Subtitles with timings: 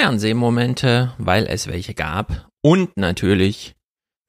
[0.00, 2.48] Fernsehmomente, weil es welche gab.
[2.62, 3.74] Und natürlich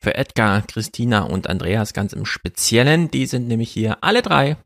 [0.03, 3.09] für Edgar, Christina und Andreas ganz im Speziellen.
[3.09, 4.57] Die sind nämlich hier alle drei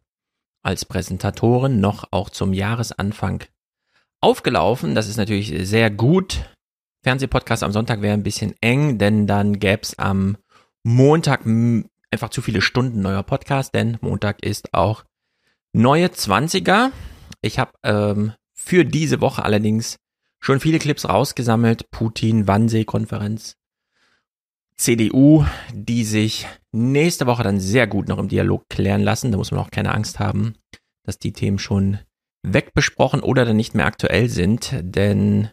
[0.64, 3.44] als Präsentatoren noch auch zum Jahresanfang
[4.20, 4.96] aufgelaufen.
[4.96, 6.50] Das ist natürlich sehr gut.
[7.04, 10.38] Fernsehpodcast am Sonntag wäre ein bisschen eng, denn dann gäbe es am
[10.84, 11.46] Montag
[12.10, 15.04] einfach zu viele Stunden neuer Podcast, denn Montag ist auch
[15.72, 16.90] neue 20er.
[17.42, 20.00] Ich habe ähm, für diese Woche allerdings
[20.46, 21.90] schon viele Clips rausgesammelt.
[21.90, 23.56] Putin, Wannsee-Konferenz,
[24.78, 25.44] CDU,
[25.74, 29.32] die sich nächste Woche dann sehr gut noch im Dialog klären lassen.
[29.32, 30.54] Da muss man auch keine Angst haben,
[31.04, 31.98] dass die Themen schon
[32.44, 35.50] wegbesprochen oder dann nicht mehr aktuell sind, denn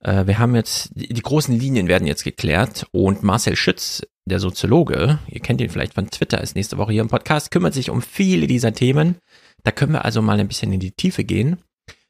[0.00, 4.40] äh, wir haben jetzt, die, die großen Linien werden jetzt geklärt und Marcel Schütz, der
[4.40, 7.88] Soziologe, ihr kennt ihn vielleicht von Twitter, ist nächste Woche hier im Podcast, kümmert sich
[7.88, 9.16] um viele dieser Themen.
[9.62, 11.62] Da können wir also mal ein bisschen in die Tiefe gehen.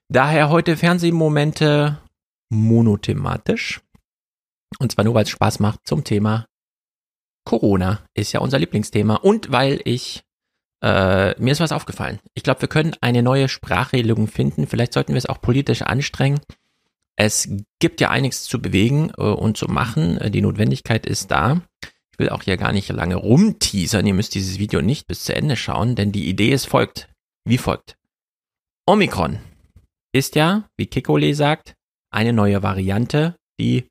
[0.09, 1.99] Daher heute Fernsehmomente
[2.51, 3.81] monothematisch.
[4.79, 6.47] Und zwar nur, weil es Spaß macht zum Thema
[7.45, 8.05] Corona.
[8.15, 9.17] Ist ja unser Lieblingsthema.
[9.17, 10.23] Und weil ich,
[10.83, 12.21] äh, mir ist was aufgefallen.
[12.35, 14.67] Ich glaube, wir können eine neue Sprachregelung finden.
[14.67, 16.41] Vielleicht sollten wir es auch politisch anstrengen.
[17.17, 17.49] Es
[17.81, 20.19] gibt ja einiges zu bewegen äh, und zu machen.
[20.19, 21.63] Äh, die Notwendigkeit ist da.
[22.13, 24.07] Ich will auch hier gar nicht lange rumteasern.
[24.07, 27.09] Ihr müsst dieses Video nicht bis zu Ende schauen, denn die Idee ist folgt.
[27.45, 27.97] Wie folgt.
[28.87, 29.39] Omikron
[30.13, 31.75] ist ja, wie Kikole sagt,
[32.11, 33.89] eine neue Variante, die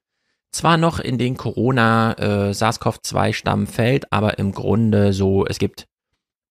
[0.52, 5.86] zwar noch in den Corona äh, SARS-CoV-2-Stamm fällt, aber im Grunde so, es gibt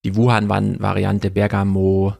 [0.04, 2.16] die Wuhan-Variante, Bergamo,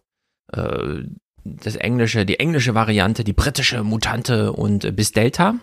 [0.53, 1.05] äh,
[1.45, 5.57] das englische, die englische Variante, die britische Mutante und äh, bis Delta.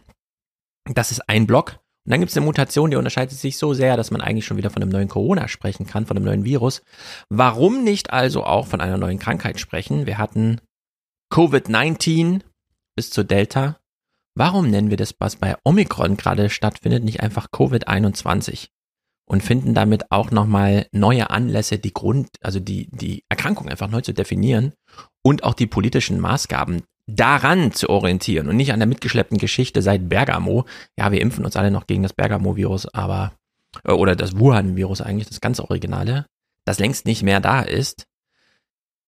[0.94, 1.80] Das ist ein Block.
[2.06, 4.58] Und dann gibt es eine Mutation, die unterscheidet sich so sehr, dass man eigentlich schon
[4.58, 6.82] wieder von einem neuen Corona sprechen kann, von einem neuen Virus.
[7.30, 10.06] Warum nicht also auch von einer neuen Krankheit sprechen?
[10.06, 10.60] Wir hatten
[11.34, 12.42] Covid-19
[12.96, 13.80] bis zu Delta.
[14.36, 18.70] Warum nennen wir das, was bei Omikron gerade stattfindet, nicht einfach Covid-21?
[19.26, 24.02] Und finden damit auch nochmal neue Anlässe, die Grund, also die, die Erkrankung einfach neu
[24.02, 24.74] zu definieren
[25.24, 30.10] und auch die politischen Maßgaben daran zu orientieren und nicht an der mitgeschleppten Geschichte seit
[30.10, 30.66] Bergamo.
[30.98, 33.34] Ja, wir impfen uns alle noch gegen das Bergamo-Virus, aber,
[33.84, 36.26] äh, oder das Wuhan-Virus eigentlich, das ganz Originale,
[36.66, 38.06] das längst nicht mehr da ist.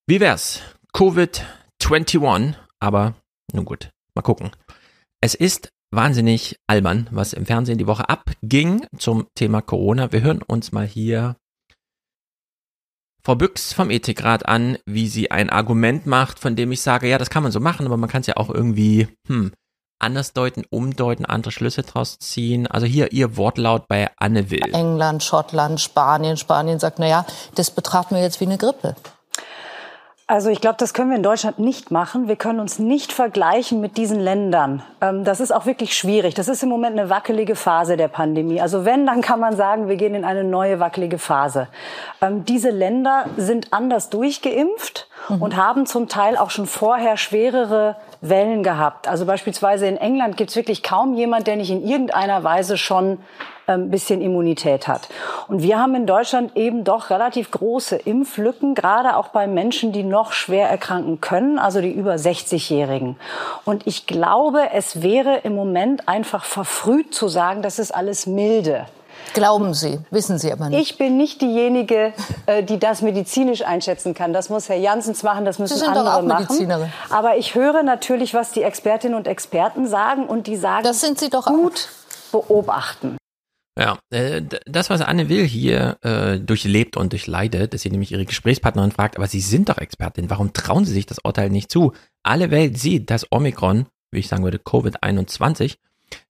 [0.08, 0.62] Wie wär's?
[0.94, 3.16] Covid-21, aber
[3.54, 4.52] nun gut, mal gucken.
[5.22, 10.12] Es ist wahnsinnig albern, was im Fernsehen die Woche abging zum Thema Corona.
[10.12, 11.36] Wir hören uns mal hier
[13.24, 17.18] Frau Büchs vom Ethikrat an, wie sie ein Argument macht, von dem ich sage, ja,
[17.18, 19.52] das kann man so machen, aber man kann es ja auch irgendwie hm,
[20.00, 22.68] anders deuten, umdeuten, andere Schlüsse draus ziehen.
[22.68, 24.74] Also hier ihr Wortlaut bei Anne Will.
[24.74, 26.38] England, Schottland, Spanien.
[26.38, 28.96] Spanien sagt, na ja, das betrachten wir jetzt wie eine Grippe.
[30.28, 32.28] Also ich glaube, das können wir in Deutschland nicht machen.
[32.28, 34.82] Wir können uns nicht vergleichen mit diesen Ländern.
[35.00, 36.34] Ähm, das ist auch wirklich schwierig.
[36.34, 38.60] Das ist im Moment eine wackelige Phase der Pandemie.
[38.60, 41.68] Also wenn, dann kann man sagen, wir gehen in eine neue wackelige Phase.
[42.24, 45.44] Ähm, diese Länder sind anders durchgeimpft mhm.
[45.44, 49.08] und haben zum Teil auch schon vorher schwerere Wellen gehabt.
[49.08, 53.20] Also beispielsweise in England gibt es wirklich kaum jemand, der nicht in irgendeiner Weise schon
[53.68, 55.08] ein ähm, bisschen Immunität hat.
[55.48, 60.04] Und wir haben in Deutschland eben doch relativ große Impflücken, gerade auch bei Menschen, die
[60.04, 63.18] noch schwer erkranken können, also die über 60-Jährigen.
[63.64, 68.86] Und ich glaube, es wäre im Moment einfach verfrüht zu sagen, das ist alles milde.
[69.34, 70.80] Glauben Sie, wissen Sie aber nicht.
[70.80, 72.14] Ich bin nicht diejenige,
[72.46, 74.32] äh, die das medizinisch einschätzen kann.
[74.32, 76.44] Das muss Herr Janssens machen, das müssen Sie sind andere doch auch machen.
[76.44, 76.94] Medizinerin.
[77.10, 81.20] Aber ich höre natürlich, was die Expertinnen und Experten sagen und die sagen, das sind
[81.20, 81.90] Sie doch gut
[82.32, 83.18] beobachten.
[83.78, 88.26] Ja, äh, das, was Anne Will hier äh, durchlebt und durchleidet, dass sie nämlich ihre
[88.26, 91.92] Gesprächspartnerin fragt, aber Sie sind doch Expertin, warum trauen Sie sich das Urteil nicht zu?
[92.24, 95.76] Alle Welt sieht, dass Omikron, wie ich sagen würde, Covid-21,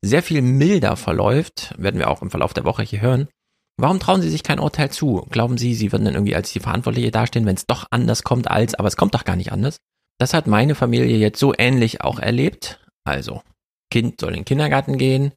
[0.02, 3.28] sehr viel milder verläuft, werden wir auch im Verlauf der Woche hier hören.
[3.78, 5.28] Warum trauen Sie sich kein Urteil zu?
[5.30, 8.50] Glauben Sie, Sie würden dann irgendwie als die Verantwortliche dastehen, wenn es doch anders kommt
[8.50, 9.78] als, aber es kommt doch gar nicht anders?
[10.18, 12.80] Das hat meine Familie jetzt so ähnlich auch erlebt.
[13.04, 13.42] Also,
[13.92, 15.34] Kind soll in den Kindergarten gehen,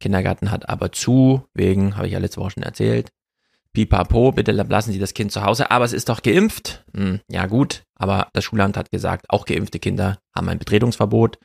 [0.00, 3.10] Kindergarten hat aber zu, wegen, habe ich ja letzte Woche schon erzählt.
[3.72, 6.84] Pipapo, bitte lassen Sie das Kind zu Hause, aber es ist doch geimpft.
[6.94, 11.38] Hm, ja gut, aber das Schulamt hat gesagt, auch geimpfte Kinder haben ein Betretungsverbot.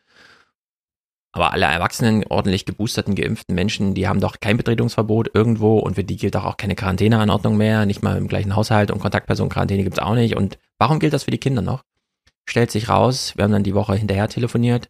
[1.35, 6.03] Aber alle erwachsenen, ordentlich geboosterten, geimpften Menschen, die haben doch kein Betretungsverbot irgendwo und für
[6.03, 9.99] die gilt doch auch keine Quarantäneanordnung mehr, nicht mal im gleichen Haushalt und Kontaktpersonenquarantäne gibt's
[9.99, 10.35] auch nicht.
[10.35, 11.83] Und warum gilt das für die Kinder noch?
[12.47, 14.89] Stellt sich raus, wir haben dann die Woche hinterher telefoniert,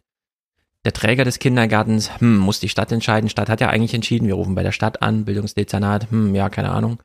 [0.84, 3.30] der Träger des Kindergartens, hm, muss die Stadt entscheiden.
[3.30, 4.26] Stadt hat ja eigentlich entschieden.
[4.26, 6.98] Wir rufen bei der Stadt an, Bildungsdezernat, hm, ja, keine Ahnung.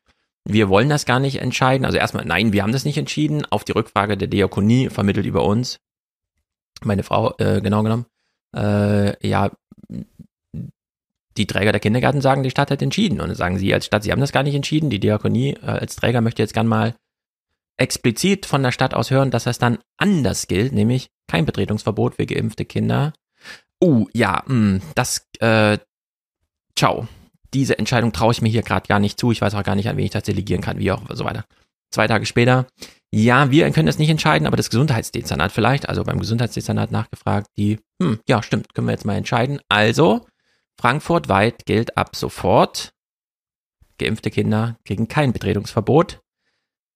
[0.45, 1.85] Wir wollen das gar nicht entscheiden.
[1.85, 3.45] Also erstmal, nein, wir haben das nicht entschieden.
[3.45, 5.79] Auf die Rückfrage der Diakonie vermittelt über uns,
[6.81, 8.05] meine Frau, äh, genau genommen,
[8.55, 9.51] äh, ja,
[11.37, 13.21] die Träger der Kindergärten sagen, die Stadt hat entschieden.
[13.21, 14.89] Und dann sagen sie als Stadt, sie haben das gar nicht entschieden.
[14.89, 16.95] Die Diakonie äh, als Träger möchte jetzt gern mal
[17.77, 22.25] explizit von der Stadt aus hören, dass das dann anders gilt, nämlich kein Betretungsverbot für
[22.25, 23.13] geimpfte Kinder.
[23.81, 25.77] Uh, ja, mh, hm, das, äh,
[26.75, 27.07] ciao.
[27.53, 29.31] Diese Entscheidung traue ich mir hier gerade gar nicht zu.
[29.31, 31.45] Ich weiß auch gar nicht, an wen ich das delegieren kann, wie auch so weiter.
[31.91, 32.67] Zwei Tage später,
[33.11, 37.79] ja, wir können das nicht entscheiden, aber das Gesundheitsdezernat vielleicht, also beim Gesundheitsdezernat nachgefragt, die,
[38.01, 39.59] hm, ja, stimmt, können wir jetzt mal entscheiden.
[39.67, 40.27] Also,
[40.79, 42.93] Frankfurt weit gilt ab sofort,
[43.97, 46.21] geimpfte Kinder kriegen kein Betretungsverbot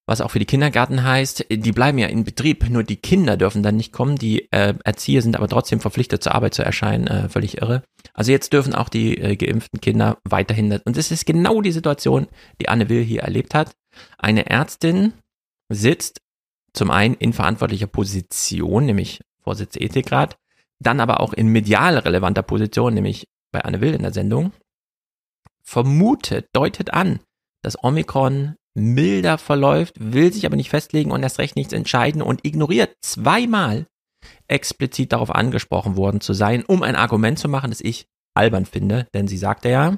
[0.05, 3.63] was auch für die Kindergärten heißt, die bleiben ja in Betrieb, nur die Kinder dürfen
[3.63, 7.29] dann nicht kommen, die äh, Erzieher sind aber trotzdem verpflichtet zur Arbeit zu erscheinen, äh,
[7.29, 7.83] völlig irre.
[8.13, 12.27] Also jetzt dürfen auch die äh, geimpften Kinder weiterhin, und das ist genau die Situation,
[12.59, 13.71] die Anne Will hier erlebt hat.
[14.17, 15.13] Eine Ärztin
[15.69, 16.19] sitzt
[16.73, 20.38] zum einen in verantwortlicher Position, nämlich Vorsitz Ethikrat,
[20.79, 24.51] dann aber auch in medial relevanter Position, nämlich bei Anne Will in der Sendung,
[25.63, 27.19] vermutet, deutet an,
[27.61, 32.45] dass Omikron milder verläuft, will sich aber nicht festlegen und erst recht nichts entscheiden und
[32.45, 33.85] ignoriert zweimal
[34.47, 39.07] explizit darauf angesprochen worden zu sein, um ein Argument zu machen, das ich albern finde,
[39.13, 39.97] denn sie sagte ja,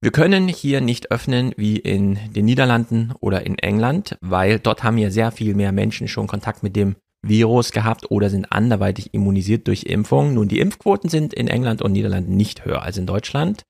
[0.00, 4.98] wir können hier nicht öffnen wie in den Niederlanden oder in England, weil dort haben
[4.98, 9.68] ja sehr viel mehr Menschen schon Kontakt mit dem Virus gehabt oder sind anderweitig immunisiert
[9.68, 10.34] durch Impfung.
[10.34, 13.64] Nun, die Impfquoten sind in England und Niederlanden nicht höher als in Deutschland.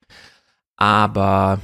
[0.78, 1.60] Aber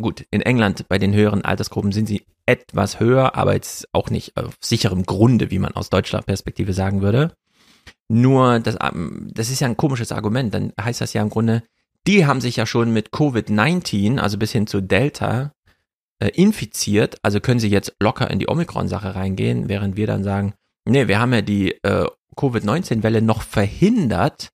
[0.00, 4.36] gut, in England bei den höheren Altersgruppen sind sie etwas höher, aber jetzt auch nicht
[4.36, 7.34] auf sicherem Grunde, wie man aus deutscher Perspektive sagen würde.
[8.08, 10.54] Nur, das, ähm, das ist ja ein komisches Argument.
[10.54, 11.62] Dann heißt das ja im Grunde,
[12.06, 15.52] die haben sich ja schon mit Covid-19, also bis hin zu Delta,
[16.20, 20.54] äh, infiziert, also können sie jetzt locker in die Omikron-Sache reingehen, während wir dann sagen,
[20.86, 22.06] nee, wir haben ja die äh,
[22.36, 24.50] Covid-19-Welle noch verhindert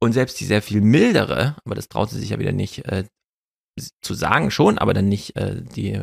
[0.00, 3.04] und selbst die sehr viel mildere, aber das traut sie sich ja wieder nicht äh,
[4.00, 6.00] zu sagen schon, aber dann nicht äh, die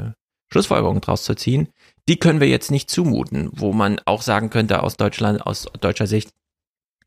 [0.51, 1.69] Schlussfolgerung draus zu ziehen,
[2.07, 6.07] die können wir jetzt nicht zumuten, wo man auch sagen könnte aus Deutschland, aus deutscher
[6.07, 6.31] Sicht,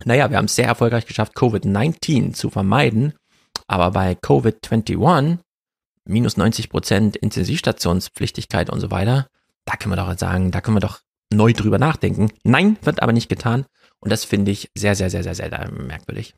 [0.04, 3.14] naja, wir haben es sehr erfolgreich geschafft, Covid-19 zu vermeiden,
[3.66, 5.38] aber bei Covid-21,
[6.04, 9.28] minus 90 Prozent Intensivstationspflichtigkeit und so weiter,
[9.64, 11.00] da können wir doch sagen, da können wir doch
[11.32, 12.30] neu drüber nachdenken.
[12.44, 13.66] Nein, wird aber nicht getan.
[14.00, 16.34] Und das finde ich sehr, sehr, sehr, sehr, sehr merkwürdig.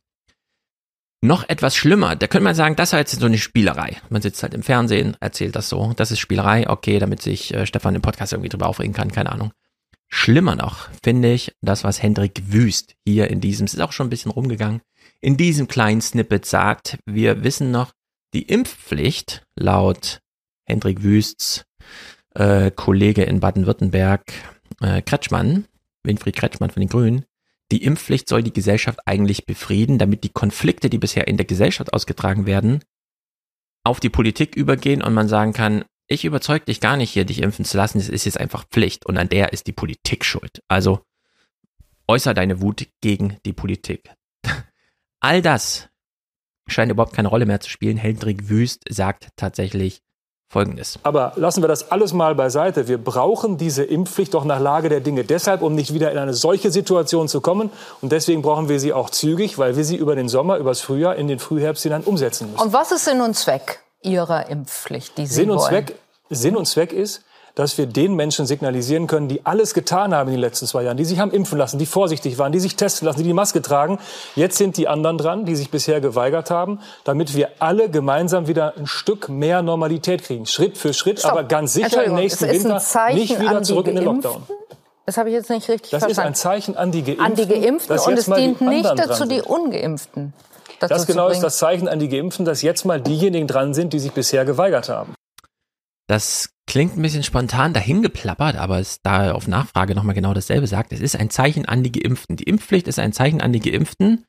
[1.23, 3.99] Noch etwas schlimmer, da könnte man sagen, das ist halt so eine Spielerei.
[4.09, 5.93] Man sitzt halt im Fernsehen, erzählt das so.
[5.95, 9.31] Das ist Spielerei, okay, damit sich äh, Stefan im Podcast irgendwie drüber aufregen kann, keine
[9.31, 9.53] Ahnung.
[10.09, 14.07] Schlimmer noch, finde ich, das, was Hendrik Wüst hier in diesem, es ist auch schon
[14.07, 14.81] ein bisschen rumgegangen,
[15.21, 17.93] in diesem kleinen Snippet sagt, wir wissen noch,
[18.33, 20.21] die Impfpflicht laut
[20.67, 21.65] Hendrik Wüsts
[22.35, 24.33] äh, Kollege in Baden-Württemberg,
[24.81, 25.67] äh, Kretschmann,
[26.05, 27.25] Winfried Kretschmann von den Grünen,
[27.73, 31.93] die Impfpflicht soll die Gesellschaft eigentlich befrieden, damit die Konflikte, die bisher in der Gesellschaft
[31.93, 32.83] ausgetragen werden,
[33.85, 37.41] auf die Politik übergehen und man sagen kann, ich überzeug dich gar nicht hier, dich
[37.41, 40.61] impfen zu lassen, es ist jetzt einfach Pflicht und an der ist die Politik schuld.
[40.69, 41.05] Also
[42.09, 44.11] äußer deine Wut gegen die Politik.
[45.21, 45.89] All das
[46.67, 47.97] scheint überhaupt keine Rolle mehr zu spielen.
[47.97, 50.03] Hendrik Wüst sagt tatsächlich,
[50.53, 50.99] Folgendes.
[51.05, 52.89] Aber lassen wir das alles mal beiseite.
[52.89, 56.35] Wir brauchen diese Impfpflicht doch nach Lage der Dinge deshalb, um nicht wieder in eine
[56.35, 57.71] solche Situation zu kommen.
[58.01, 61.15] Und deswegen brauchen wir sie auch zügig, weil wir sie über den Sommer, übers Frühjahr,
[61.15, 62.65] in den Frühherbst hinein umsetzen müssen.
[62.65, 65.69] Und was ist Sinn und Zweck Ihrer Impfpflicht, die Sie Sinn und wollen?
[65.69, 65.95] Zweck,
[66.31, 67.23] Sinn und Zweck ist,
[67.55, 70.97] dass wir den Menschen signalisieren können, die alles getan haben in den letzten zwei Jahren,
[70.97, 73.63] die sich haben impfen lassen, die vorsichtig waren, die sich testen lassen, die die Maske
[73.63, 73.99] tragen.
[74.37, 78.75] Jetzt sind die anderen dran, die sich bisher geweigert haben, damit wir alle gemeinsam wieder
[78.77, 80.47] ein Stück mehr Normalität kriegen.
[80.47, 81.33] Schritt für Schritt, Stopp.
[81.33, 82.81] aber ganz sicher im nächsten Winter
[83.13, 84.43] nicht wieder zurück in den Lockdown.
[85.07, 86.33] Das habe ich jetzt nicht richtig das verstanden.
[86.33, 87.27] Das ist ein Zeichen an die Geimpften.
[87.27, 89.43] An die Geimpften und es dient nicht dazu, die.
[89.43, 90.33] Ungeimpften.
[90.79, 93.93] Dazu Das genau ist das Zeichen an die Geimpften, dass jetzt mal diejenigen dran sind,
[93.93, 95.15] die sich bisher geweigert haben.
[96.07, 100.93] Das klingt ein bisschen spontan dahingeplappert, aber es da auf Nachfrage nochmal genau dasselbe sagt.
[100.93, 102.37] Es ist ein Zeichen an die Geimpften.
[102.37, 104.25] Die Impfpflicht ist ein Zeichen an die Geimpften.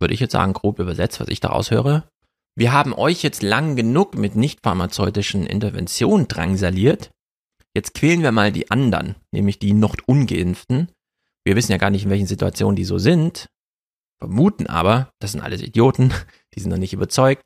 [0.00, 2.08] Würde ich jetzt sagen, grob übersetzt, was ich daraus höre.
[2.56, 7.12] Wir haben euch jetzt lang genug mit nicht pharmazeutischen Interventionen drangsaliert.
[7.72, 10.90] Jetzt quälen wir mal die anderen, nämlich die noch ungeimpften.
[11.44, 13.46] Wir wissen ja gar nicht, in welchen Situationen die so sind.
[14.18, 16.12] Vermuten aber, das sind alles Idioten,
[16.56, 17.42] die sind noch nicht überzeugt.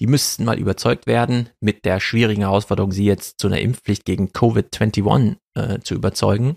[0.00, 4.28] Die müssten mal überzeugt werden, mit der schwierigen Herausforderung, sie jetzt zu einer Impfpflicht gegen
[4.28, 6.56] Covid-21 äh, zu überzeugen,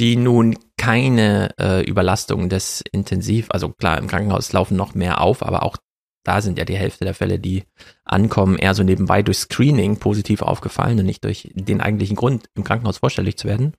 [0.00, 5.42] die nun keine äh, Überlastung des Intensiv, also klar, im Krankenhaus laufen noch mehr auf,
[5.42, 5.78] aber auch
[6.24, 7.64] da sind ja die Hälfte der Fälle, die
[8.04, 12.64] ankommen, eher so nebenbei durch Screening positiv aufgefallen und nicht durch den eigentlichen Grund, im
[12.64, 13.72] Krankenhaus vorstellig zu werden.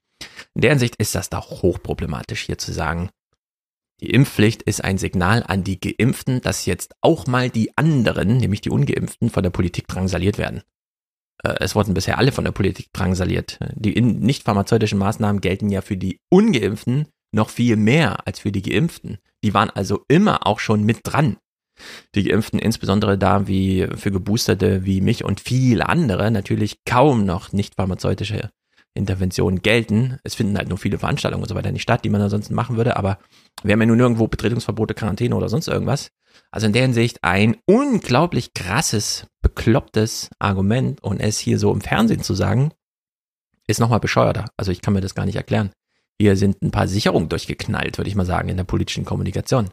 [0.56, 3.10] In der Hinsicht ist das doch hochproblematisch hier zu sagen,
[4.02, 8.62] Die Impfpflicht ist ein Signal an die Geimpften, dass jetzt auch mal die anderen, nämlich
[8.62, 10.62] die Ungeimpften, von der Politik drangsaliert werden.
[11.44, 13.60] Äh, es wurden bisher alle von der Politik drangsaliert.
[13.76, 18.62] Die nicht pharmazeutischen Maßnahmen gelten ja für die Ungeimpften noch viel mehr als für die
[18.62, 19.20] Geimpften.
[19.44, 21.38] Die waren also immer auch schon mit dran.
[22.16, 27.54] Die Geimpften, insbesondere da wie für Geboosterte wie mich und viele andere, natürlich kaum noch
[27.54, 28.50] nicht pharmazeutische
[28.94, 30.18] Interventionen gelten.
[30.24, 32.78] Es finden halt nur viele Veranstaltungen und so weiter nicht statt, die man ansonsten machen
[32.78, 33.20] würde, aber
[33.64, 36.10] wir haben ja nun nirgendwo Betretungsverbote, Quarantäne oder sonst irgendwas.
[36.52, 42.24] Also in der Hinsicht ein unglaublich krasses, beklopptes Argument und es hier so im Fernsehen
[42.24, 42.72] zu sagen,
[43.68, 44.46] ist nochmal bescheuerter.
[44.58, 45.72] Also ich kann mir das gar nicht erklären.
[46.20, 49.70] Hier sind ein paar Sicherungen durchgeknallt, würde ich mal sagen, in der politischen Kommunikation.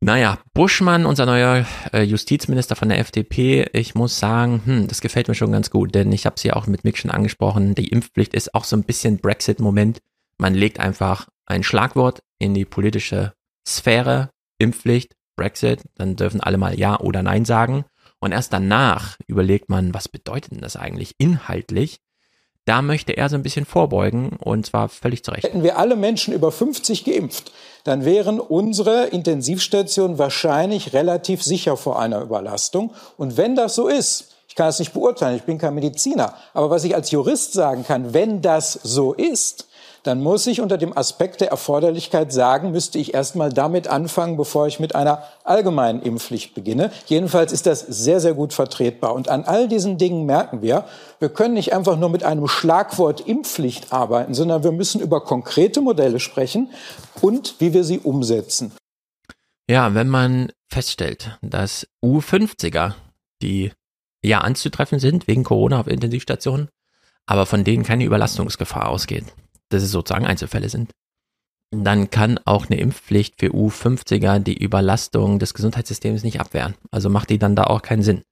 [0.00, 5.26] Naja, Buschmann, unser neuer äh, Justizminister von der FDP, ich muss sagen, hm, das gefällt
[5.28, 7.88] mir schon ganz gut, denn ich habe es ja auch mit Mick schon angesprochen, die
[7.88, 10.02] Impfpflicht ist auch so ein bisschen Brexit-Moment.
[10.38, 13.32] Man legt einfach ein Schlagwort in die politische
[13.66, 17.86] Sphäre, Impfpflicht, Brexit, dann dürfen alle mal Ja oder Nein sagen.
[18.20, 22.00] Und erst danach überlegt man, was bedeutet denn das eigentlich inhaltlich?
[22.66, 25.44] Da möchte er so ein bisschen vorbeugen und zwar völlig zu Recht.
[25.44, 27.52] Hätten wir alle Menschen über 50 geimpft,
[27.84, 32.92] dann wären unsere Intensivstationen wahrscheinlich relativ sicher vor einer Überlastung.
[33.16, 36.68] Und wenn das so ist, ich kann es nicht beurteilen, ich bin kein Mediziner, aber
[36.68, 39.68] was ich als Jurist sagen kann, wenn das so ist,
[40.06, 44.36] dann muss ich unter dem Aspekt der Erforderlichkeit sagen, müsste ich erst mal damit anfangen,
[44.36, 46.92] bevor ich mit einer allgemeinen Impfpflicht beginne.
[47.06, 49.14] Jedenfalls ist das sehr, sehr gut vertretbar.
[49.14, 50.84] Und an all diesen Dingen merken wir,
[51.18, 55.80] wir können nicht einfach nur mit einem Schlagwort Impfpflicht arbeiten, sondern wir müssen über konkrete
[55.80, 56.70] Modelle sprechen
[57.20, 58.72] und wie wir sie umsetzen.
[59.68, 62.92] Ja, wenn man feststellt, dass U50er,
[63.42, 63.72] die
[64.22, 66.68] ja anzutreffen sind wegen Corona auf Intensivstationen,
[67.26, 69.24] aber von denen keine Überlastungsgefahr ausgeht,
[69.70, 70.92] dass es sozusagen Einzelfälle sind.
[71.72, 76.74] Dann kann auch eine Impfpflicht für U50er die Überlastung des Gesundheitssystems nicht abwehren.
[76.90, 78.22] Also macht die dann da auch keinen Sinn.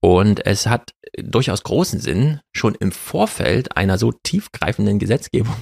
[0.00, 5.56] Und es hat durchaus großen Sinn, schon im Vorfeld einer so tiefgreifenden Gesetzgebung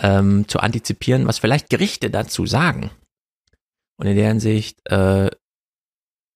[0.00, 2.90] ähm, zu antizipieren, was vielleicht Gerichte dazu sagen.
[3.98, 5.30] Und in der Hinsicht, äh,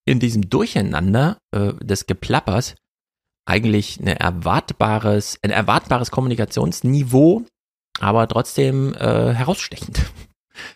[0.05, 2.75] in diesem Durcheinander äh, des Geplappers
[3.47, 7.45] eigentlich eine erwartbares, ein erwartbares Kommunikationsniveau
[8.01, 10.01] aber trotzdem äh, herausstechend.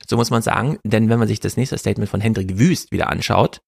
[0.06, 3.11] So muss man sagen, denn wenn man sich das nächste Statement von Hendrik Wüst wieder
[3.11, 3.61] anschaut,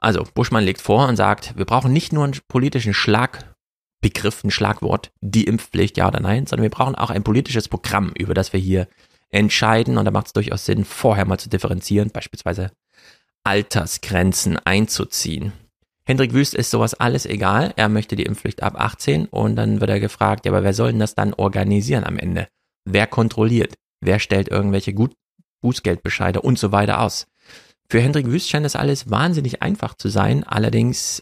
[0.00, 5.12] also Buschmann legt vor und sagt, wir brauchen nicht nur einen politischen Schlagbegriff, ein Schlagwort,
[5.20, 8.60] die Impfpflicht, ja oder nein, sondern wir brauchen auch ein politisches Programm, über das wir
[8.60, 8.88] hier
[9.30, 9.98] entscheiden.
[9.98, 12.70] Und da macht es durchaus Sinn, vorher mal zu differenzieren, beispielsweise
[13.44, 15.52] Altersgrenzen einzuziehen.
[16.04, 17.72] Hendrik Wüst ist sowas alles egal.
[17.76, 20.90] Er möchte die Impfpflicht ab 18 und dann wird er gefragt, ja, aber wer soll
[20.90, 22.48] denn das dann organisieren am Ende?
[22.86, 23.74] Wer kontrolliert?
[24.00, 25.12] Wer stellt irgendwelche Gut
[25.60, 27.26] Bußgeldbescheide und so weiter aus?
[27.88, 30.44] Für Hendrik Wüst scheint das alles wahnsinnig einfach zu sein.
[30.44, 31.20] Allerdings,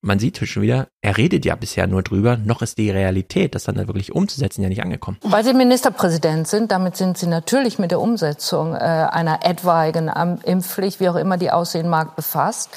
[0.00, 2.36] man sieht schon wieder, er redet ja bisher nur drüber.
[2.36, 5.18] Noch ist die Realität, das dann wirklich umzusetzen, ja nicht angekommen.
[5.22, 10.08] Weil Sie Ministerpräsident sind, damit sind Sie natürlich mit der Umsetzung äh, einer etwaigen
[10.42, 12.70] Impfpflicht, wie auch immer die aussehen mag, befasst.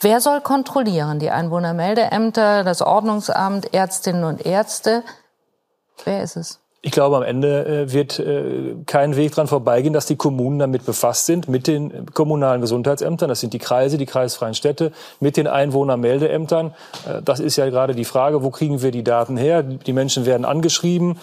[0.00, 1.20] Wer soll kontrollieren?
[1.20, 5.04] Die Einwohnermeldeämter, das Ordnungsamt, Ärztinnen und Ärzte?
[6.04, 6.63] Wer ist es?
[6.86, 10.84] Ich glaube, am Ende äh, wird äh, kein Weg dran vorbeigehen, dass die Kommunen damit
[10.84, 13.30] befasst sind, mit den kommunalen Gesundheitsämtern.
[13.30, 16.74] Das sind die Kreise, die kreisfreien Städte, mit den Einwohnermeldeämtern.
[17.08, 19.62] Äh, das ist ja gerade die Frage, wo kriegen wir die Daten her?
[19.62, 21.18] Die Menschen werden angeschrieben,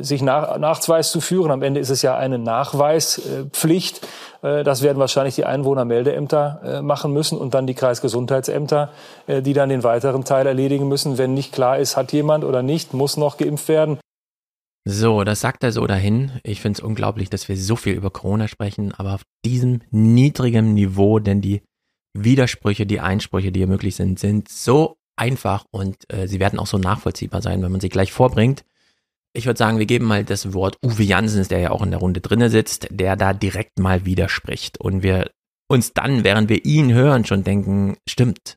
[0.00, 1.50] sich nach, Nachweis zu führen.
[1.50, 4.06] Am Ende ist es ja eine Nachweispflicht.
[4.42, 8.90] Das werden wahrscheinlich die Einwohnermeldeämter machen müssen und dann die Kreisgesundheitsämter,
[9.28, 12.94] die dann den weiteren Teil erledigen müssen, wenn nicht klar ist, hat jemand oder nicht,
[12.94, 13.98] muss noch geimpft werden.
[14.84, 16.32] So, das sagt er so dahin.
[16.42, 20.72] Ich finde es unglaublich, dass wir so viel über Corona sprechen, aber auf diesem niedrigen
[20.72, 21.62] Niveau, denn die
[22.14, 26.66] Widersprüche, die Einsprüche, die hier möglich sind, sind so einfach und äh, sie werden auch
[26.66, 28.64] so nachvollziehbar sein, wenn man sie gleich vorbringt.
[29.32, 32.00] Ich würde sagen, wir geben mal das Wort Uwe Jansens, der ja auch in der
[32.00, 35.30] Runde drinne sitzt, der da direkt mal widerspricht und wir
[35.68, 38.56] uns dann, während wir ihn hören, schon denken, stimmt,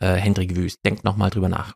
[0.00, 1.74] äh, Hendrik Wüst, denkt nochmal drüber nach.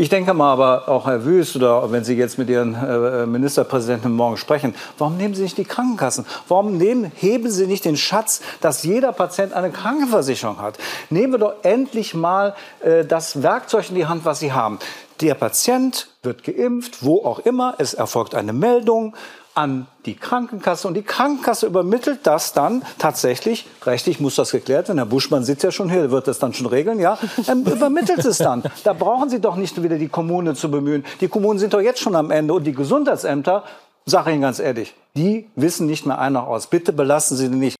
[0.00, 4.12] Ich denke mal aber auch, Herr Wüst, oder wenn Sie jetzt mit Ihren äh, Ministerpräsidenten
[4.12, 6.24] morgen sprechen, warum nehmen Sie nicht die Krankenkassen?
[6.46, 10.78] Warum nehmen, heben Sie nicht den Schatz, dass jeder Patient eine Krankenversicherung hat?
[11.10, 14.78] Nehmen wir doch endlich mal äh, das Werkzeug in die Hand, was Sie haben.
[15.20, 17.74] Der Patient wird geimpft, wo auch immer.
[17.78, 19.16] Es erfolgt eine Meldung
[19.58, 24.98] an die Krankenkasse und die Krankenkasse übermittelt das dann tatsächlich, rechtlich muss das geklärt werden,
[24.98, 28.38] Herr Buschmann sitzt ja schon hier, wird das dann schon regeln, ja, ähm, übermittelt es
[28.38, 28.62] dann.
[28.84, 31.04] Da brauchen Sie doch nicht wieder die Kommunen zu bemühen.
[31.20, 33.64] Die Kommunen sind doch jetzt schon am Ende und die Gesundheitsämter
[34.06, 36.70] sage Ihnen ganz ehrlich, die wissen nicht mehr ein noch aus.
[36.70, 37.76] Bitte belassen Sie die nicht.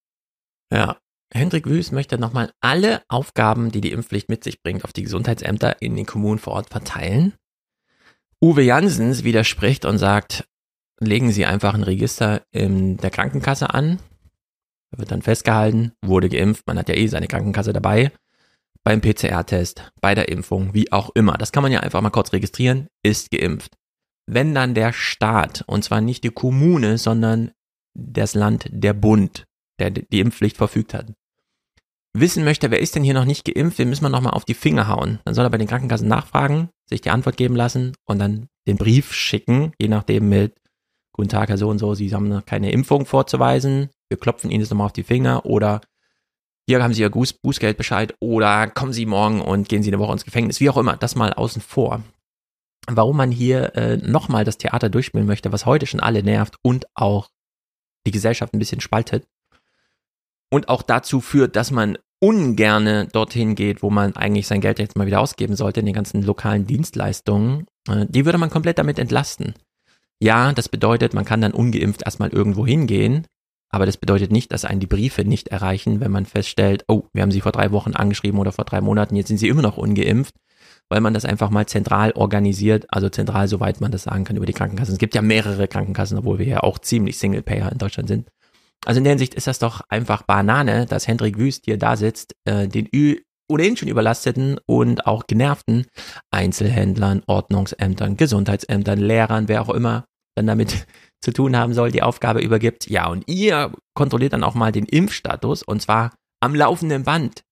[0.72, 0.96] Ja,
[1.32, 5.80] Hendrik Wüst möchte nochmal alle Aufgaben, die die Impfpflicht mit sich bringt, auf die Gesundheitsämter
[5.80, 7.34] in den Kommunen vor Ort verteilen.
[8.42, 10.44] Uwe Jansens widerspricht und sagt,
[11.00, 13.98] legen Sie einfach ein Register in der Krankenkasse an.
[14.90, 18.10] Da wird dann festgehalten, wurde geimpft, man hat ja eh seine Krankenkasse dabei.
[18.84, 21.36] Beim PCR-Test, bei der Impfung, wie auch immer.
[21.36, 23.76] Das kann man ja einfach mal kurz registrieren, ist geimpft.
[24.26, 27.50] Wenn dann der Staat, und zwar nicht die Kommune, sondern
[27.94, 29.44] das Land, der Bund,
[29.78, 31.12] der die Impfpflicht verfügt hat,
[32.14, 34.54] wissen möchte, wer ist denn hier noch nicht geimpft, den müssen wir nochmal auf die
[34.54, 35.18] Finger hauen.
[35.24, 38.76] Dann soll er bei den Krankenkassen nachfragen, sich die Antwort geben lassen und dann den
[38.76, 40.54] Brief schicken, je nachdem mit
[41.18, 44.60] Guten Tag, Herr so und so, Sie haben noch keine Impfung vorzuweisen, wir klopfen Ihnen
[44.60, 45.80] das nochmal auf die Finger oder
[46.68, 50.12] hier haben Sie Ihr Buß Bußgeldbescheid oder kommen Sie morgen und gehen Sie eine Woche
[50.12, 52.04] ins Gefängnis, wie auch immer, das mal außen vor.
[52.86, 56.86] Warum man hier äh, nochmal das Theater durchspielen möchte, was heute schon alle nervt und
[56.94, 57.30] auch
[58.06, 59.26] die Gesellschaft ein bisschen spaltet
[60.52, 64.96] und auch dazu führt, dass man ungerne dorthin geht, wo man eigentlich sein Geld jetzt
[64.96, 69.00] mal wieder ausgeben sollte, in den ganzen lokalen Dienstleistungen, äh, die würde man komplett damit
[69.00, 69.54] entlasten.
[70.20, 73.26] Ja, das bedeutet, man kann dann ungeimpft erstmal irgendwo hingehen,
[73.70, 77.22] aber das bedeutet nicht, dass einen die Briefe nicht erreichen, wenn man feststellt, oh, wir
[77.22, 79.76] haben sie vor drei Wochen angeschrieben oder vor drei Monaten, jetzt sind sie immer noch
[79.76, 80.34] ungeimpft,
[80.88, 84.46] weil man das einfach mal zentral organisiert, also zentral, soweit man das sagen kann, über
[84.46, 84.94] die Krankenkassen.
[84.94, 88.28] Es gibt ja mehrere Krankenkassen, obwohl wir ja auch ziemlich Single-Payer in Deutschland sind.
[88.86, 92.34] Also in der Hinsicht ist das doch einfach Banane, dass Hendrik Wüst hier da sitzt,
[92.44, 93.16] äh, den Ü
[93.48, 95.86] ohnehin schon überlasteten und auch genervten
[96.30, 100.04] Einzelhändlern, Ordnungsämtern, Gesundheitsämtern, Lehrern, wer auch immer
[100.36, 100.86] dann damit
[101.20, 102.88] zu tun haben soll, die Aufgabe übergibt.
[102.88, 107.42] Ja, und ihr kontrolliert dann auch mal den Impfstatus und zwar am laufenden Band.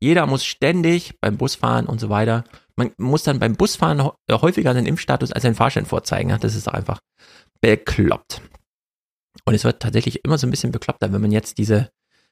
[0.00, 2.44] Jeder muss ständig beim Busfahren und so weiter.
[2.76, 6.36] Man muss dann beim Busfahren häufiger den Impfstatus als den Fahrschein vorzeigen.
[6.40, 7.00] Das ist einfach
[7.60, 8.42] bekloppt.
[9.44, 11.90] Und es wird tatsächlich immer so ein bisschen bekloppter, wenn man jetzt diese,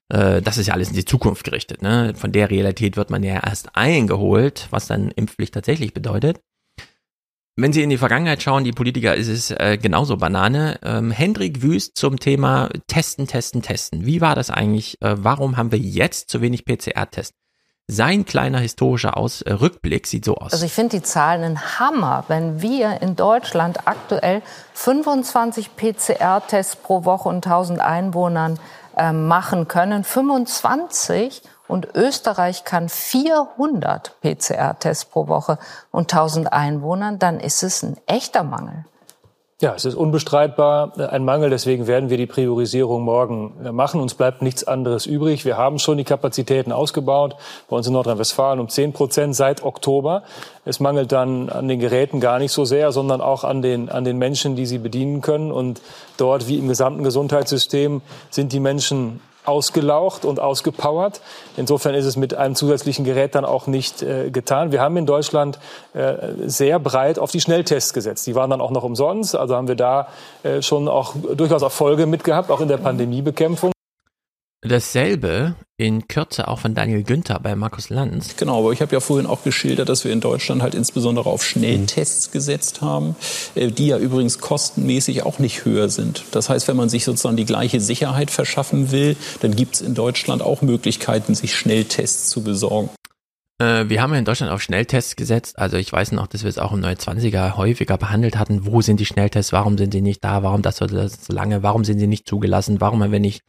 [0.09, 2.15] äh, das ist ja alles in die Zukunft gerichtet, ne?
[2.15, 6.41] Von der Realität wird man ja erst eingeholt, was dann Impfpflicht tatsächlich bedeutet.
[7.57, 10.81] Wenn Sie in die Vergangenheit schauen, die Politiker, ist es äh, genauso Banane.
[10.83, 14.05] Ähm, Hendrik Wüst zum Thema Testen, Testen, Testen.
[14.05, 15.01] Wie war das eigentlich?
[15.01, 17.37] Äh, warum haben wir jetzt zu wenig PCR-Tests?
[17.87, 20.53] Sein kleiner historischer Aus äh, Rückblick sieht so aus.
[20.53, 27.05] Also ich finde die Zahlen ein Hammer, wenn wir in Deutschland aktuell 25 PCR-Tests pro
[27.05, 28.59] Woche und 1000 Einwohnern
[28.97, 30.05] äh, machen können.
[30.05, 35.59] 25 und Österreich kann 400 PCR-Tests pro Woche
[35.91, 38.85] und 1000 Einwohnern, dann ist es ein echter Mangel.
[39.61, 41.49] Ja, es ist unbestreitbar ein Mangel.
[41.49, 44.01] Deswegen werden wir die Priorisierung morgen äh, machen.
[44.01, 45.45] Uns bleibt nichts anderes übrig.
[45.45, 47.37] Wir haben schon die Kapazitäten ausgebaut.
[47.71, 50.25] Bei uns in Nordrhein-Westfalen um 10 Prozent seit Oktober.
[50.65, 54.03] Es mangelt dann an den Geräten gar nicht so sehr, sondern auch an den, an
[54.03, 55.53] den Menschen, die sie bedienen können.
[55.53, 55.81] Und
[56.17, 61.21] dort, wie im gesamten Gesundheitssystem, sind die Menschen ausgelaucht und ausgepowert.
[61.57, 64.73] Insofern ist es mit einem zusätzlichen Gerät dann auch nicht äh, getan.
[64.73, 65.59] Wir haben in Deutschland
[65.93, 66.15] äh,
[66.47, 68.27] sehr breit auf die Schnelltests gesetzt.
[68.27, 69.37] Die waren dann auch noch umsonst.
[69.37, 70.09] Also haben wir da
[70.43, 73.74] äh, schon auch durchaus Erfolge mitgehabt, auch in der Pandemiebekämpfung.
[74.67, 78.37] Dasselbe in Kürze auch von Daniel Günther bei Markus Lanz.
[78.37, 81.45] Genau, aber ich habe ja vorhin auch geschildert, dass wir in Deutschland halt insbesondere auf
[81.45, 83.15] Schnelltests gesetzt haben,
[83.55, 86.25] äh, die ja übrigens kostenmäßig auch nicht höher sind.
[86.31, 89.95] Das heißt, wenn man sich sozusagen die gleiche Sicherheit verschaffen will, dann gibt es in
[89.95, 92.89] Deutschland auch Möglichkeiten, sich Schnelltests zu besorgen.
[93.59, 95.59] Äh, wir haben ja in Deutschland auf Schnelltests gesetzt.
[95.59, 98.65] Also ich weiß noch, dass wir es auch im 920er häufiger behandelt hatten.
[98.65, 99.53] Wo sind die Schnelltests?
[99.53, 100.43] Warum sind sie nicht da?
[100.43, 100.87] Warum das so
[101.29, 101.63] lange?
[101.63, 102.81] Warum sind sie nicht zugelassen?
[102.81, 103.43] Warum haben wir nicht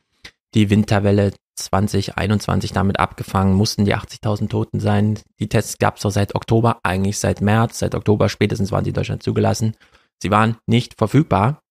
[0.56, 5.20] die Winterwelle 2021 damit abgefangen, mussten die 80.000 Toten sein.
[5.40, 8.90] Die Tests gab es doch seit Oktober, eigentlich seit März, seit Oktober spätestens waren sie
[8.90, 9.76] in Deutschland zugelassen.
[10.22, 11.62] Sie waren nicht verfügbar.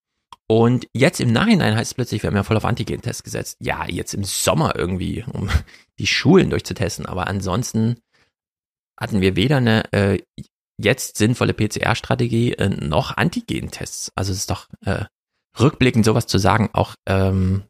[0.46, 3.56] Und jetzt im Nachhinein heißt es plötzlich, wir haben ja voll auf Antigen-Tests gesetzt.
[3.60, 5.48] Ja, jetzt im Sommer irgendwie, um
[5.98, 7.06] die Schulen durchzutesten.
[7.06, 7.96] Aber ansonsten
[8.98, 10.22] hatten wir weder eine äh,
[10.78, 14.12] jetzt sinnvolle PCR-Strategie äh, noch Antigen-Tests.
[14.14, 15.04] Also es ist doch äh,
[15.58, 17.64] rückblickend sowas zu sagen, auch ähm,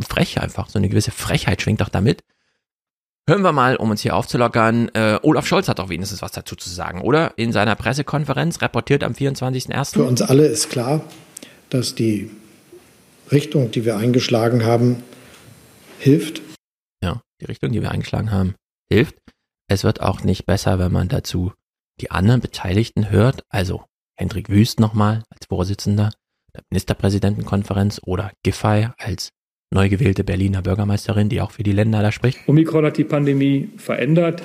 [0.00, 0.68] frech einfach.
[0.68, 2.22] So eine gewisse Frechheit schwingt doch damit.
[3.26, 4.90] Hören wir mal, um uns hier aufzulockern.
[4.94, 7.32] Äh, Olaf Scholz hat doch wenigstens was dazu zu sagen, oder?
[7.38, 9.94] In seiner Pressekonferenz reportiert am 24.01.
[9.94, 11.02] Für uns alle ist klar,
[11.70, 12.30] dass die
[13.32, 15.02] Richtung, die wir eingeschlagen haben,
[15.98, 16.42] hilft.
[17.02, 18.54] Ja, die Richtung, die wir eingeschlagen haben,
[18.90, 19.16] hilft.
[19.68, 21.52] Es wird auch nicht besser, wenn man dazu
[22.02, 23.42] die anderen Beteiligten hört.
[23.48, 23.84] Also
[24.16, 26.10] Hendrik Wüst nochmal als Vorsitzender
[26.54, 29.30] der Ministerpräsidentenkonferenz oder Giffey als
[29.74, 32.38] neu gewählte Berliner Bürgermeisterin, die auch für die Länder da spricht.
[32.46, 34.42] Omikron hat die Pandemie verändert.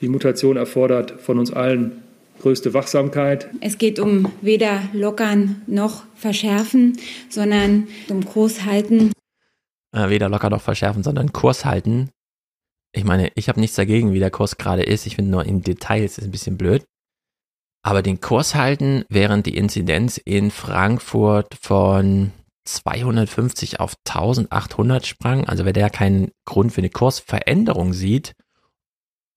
[0.00, 2.02] Die Mutation erfordert von uns allen
[2.40, 3.48] größte Wachsamkeit.
[3.60, 6.96] Es geht um weder lockern noch verschärfen,
[7.28, 9.12] sondern um Kurs halten.
[9.92, 12.08] Äh, weder locker noch verschärfen, sondern Kurs halten.
[12.92, 15.06] Ich meine, ich habe nichts dagegen, wie der Kurs gerade ist.
[15.06, 16.84] Ich finde nur in Details ist ein bisschen blöd.
[17.82, 22.32] Aber den Kurs halten, während die Inzidenz in Frankfurt von
[22.64, 28.34] 250 auf 1800 sprang, also wer der keinen Grund für eine Kursveränderung sieht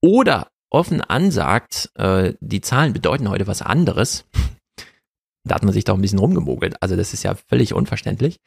[0.02, 4.26] oder offen ansagt, äh, die Zahlen bedeuten heute was anderes,
[5.48, 6.76] da hat man sich doch ein bisschen rumgemogelt.
[6.82, 8.38] Also das ist ja völlig unverständlich.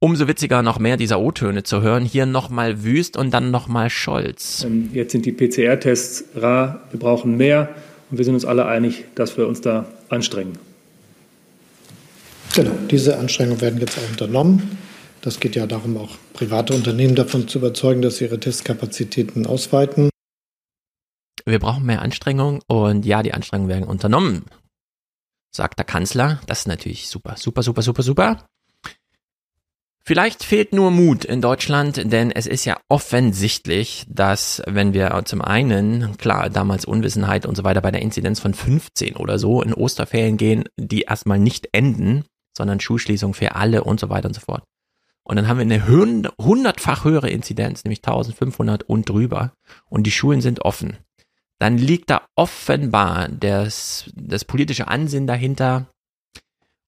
[0.00, 2.04] Umso witziger noch mehr dieser O-Töne zu hören.
[2.04, 4.64] Hier nochmal Wüst und dann nochmal Scholz.
[4.64, 7.68] Ähm, jetzt sind die PCR-Tests rar, wir brauchen mehr
[8.10, 10.58] und wir sind uns alle einig, dass wir uns da anstrengen.
[12.54, 14.78] Genau, diese Anstrengungen werden jetzt auch unternommen.
[15.22, 20.10] Das geht ja darum, auch private Unternehmen davon zu überzeugen, dass sie ihre Testkapazitäten ausweiten.
[21.46, 24.44] Wir brauchen mehr Anstrengung und ja, die Anstrengungen werden unternommen,
[25.50, 26.40] sagt der Kanzler.
[26.46, 28.46] Das ist natürlich super, super, super, super, super.
[30.04, 35.40] Vielleicht fehlt nur Mut in Deutschland, denn es ist ja offensichtlich, dass wenn wir zum
[35.40, 39.72] einen, klar, damals Unwissenheit und so weiter bei der Inzidenz von 15 oder so in
[39.72, 42.24] Osterferien gehen, die erstmal nicht enden,
[42.56, 44.64] sondern Schulschließung für alle und so weiter und so fort.
[45.24, 49.52] Und dann haben wir eine hundertfach höhere Inzidenz, nämlich 1500 und drüber.
[49.88, 50.96] Und die Schulen sind offen.
[51.58, 55.86] Dann liegt da offenbar das, das politische Ansinnen dahinter.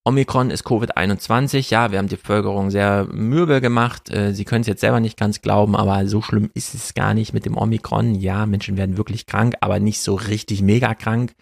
[0.04, 1.70] Omikron ist Covid-21.
[1.70, 4.10] Ja, wir haben die Bevölkerung sehr mürbe gemacht.
[4.10, 7.14] Äh, sie können es jetzt selber nicht ganz glauben, aber so schlimm ist es gar
[7.14, 8.14] nicht mit dem Omikron.
[8.16, 11.34] Ja, Menschen werden wirklich krank, aber nicht so richtig mega krank.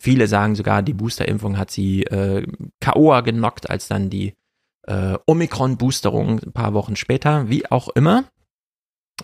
[0.00, 2.46] Viele sagen sogar, die Boosterimpfung hat sie äh,
[2.80, 4.34] KOA genockt, als dann die
[4.82, 7.48] äh, Omikron-Boosterung ein paar Wochen später.
[7.48, 8.24] Wie auch immer.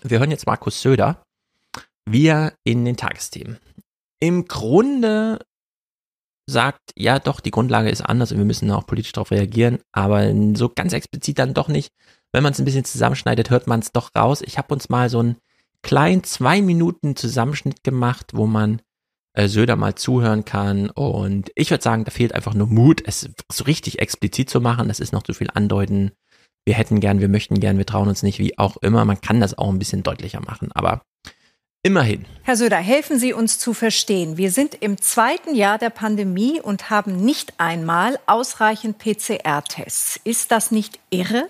[0.03, 1.23] Wir hören jetzt Markus Söder.
[2.05, 3.57] Wir in den Tagesthemen.
[4.19, 5.39] Im Grunde
[6.47, 10.31] sagt, ja doch, die Grundlage ist anders und wir müssen auch politisch darauf reagieren, aber
[10.55, 11.91] so ganz explizit dann doch nicht.
[12.31, 14.41] Wenn man es ein bisschen zusammenschneidet, hört man es doch raus.
[14.41, 15.37] Ich habe uns mal so einen
[15.81, 18.81] kleinen zwei Minuten Zusammenschnitt gemacht, wo man
[19.35, 20.89] äh, Söder mal zuhören kann.
[20.89, 24.87] Und ich würde sagen, da fehlt einfach nur Mut, es so richtig explizit zu machen.
[24.87, 26.11] Das ist noch zu viel andeuten.
[26.65, 29.05] Wir hätten gern, wir möchten gern, wir trauen uns nicht, wie auch immer.
[29.05, 31.03] Man kann das auch ein bisschen deutlicher machen, aber
[31.83, 32.25] immerhin.
[32.41, 34.37] Herr Söder, helfen Sie uns zu verstehen.
[34.37, 40.19] Wir sind im zweiten Jahr der Pandemie und haben nicht einmal ausreichend PCR-Tests.
[40.23, 41.47] Ist das nicht irre?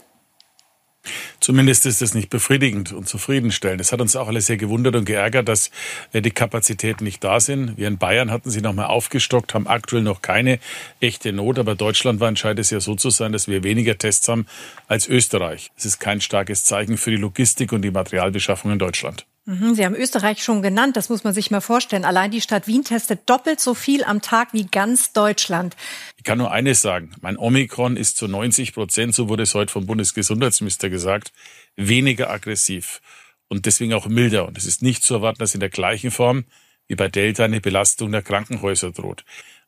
[1.40, 3.82] Zumindest ist es nicht befriedigend und zufriedenstellend.
[3.82, 5.72] Es hat uns auch alle sehr gewundert und geärgert, dass
[6.14, 7.78] äh, die Kapazitäten nicht da sind.
[7.78, 10.60] Wir in Bayern hatten sie nochmal aufgestockt, haben aktuell noch keine
[11.00, 14.46] echte Not, aber deutschlandweit scheint es ja so zu sein, dass wir weniger Tests haben
[14.88, 15.72] als Österreich.
[15.78, 19.26] Es ist kein starkes Zeichen für die Logistik und die Materialbeschaffung in Deutschland.
[19.48, 22.04] Mhm, Sie haben Österreich schon genannt, das muss man sich mal vorstellen.
[22.04, 25.76] Allein die Stadt Wien testet doppelt so viel am Tag wie ganz Deutschland.
[26.18, 29.72] Ich kann nur eines sagen, mein Omikron ist zu 90 Prozent, so wurde es heute
[29.72, 31.32] vom Bundesgesundheitsminister gesagt,
[31.76, 33.02] weniger aggressiv
[33.48, 34.48] und deswegen auch milder.
[34.48, 36.46] Und es ist nicht zu erwarten, dass in der gleichen Form
[36.88, 39.26] wie bei Delta eine Belastung der Krankenhäuser droht.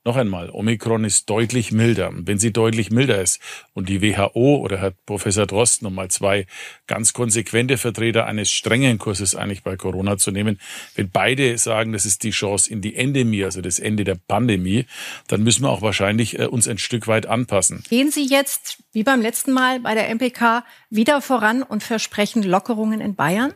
[0.08, 2.12] Noch einmal, Omikron ist deutlich milder.
[2.14, 3.42] Wenn sie deutlich milder ist
[3.74, 6.46] und die WHO oder Herr Professor Drosten, um mal zwei
[6.88, 10.62] ganz konsequente Vertreter eines strengen Kurses eigentlich bei Corona zu nehmen,
[10.96, 14.86] wenn beide sagen, das ist die Chance in die Endemie, also das Ende der Pandemie,
[15.28, 17.84] dann müssen wir auch wahrscheinlich äh, uns ein Stück weit anpassen.
[17.90, 23.02] Gehen Sie jetzt, wie beim letzten Mal bei der MPK, wieder voran und versprechen Lockerungen
[23.02, 23.54] in Bayern?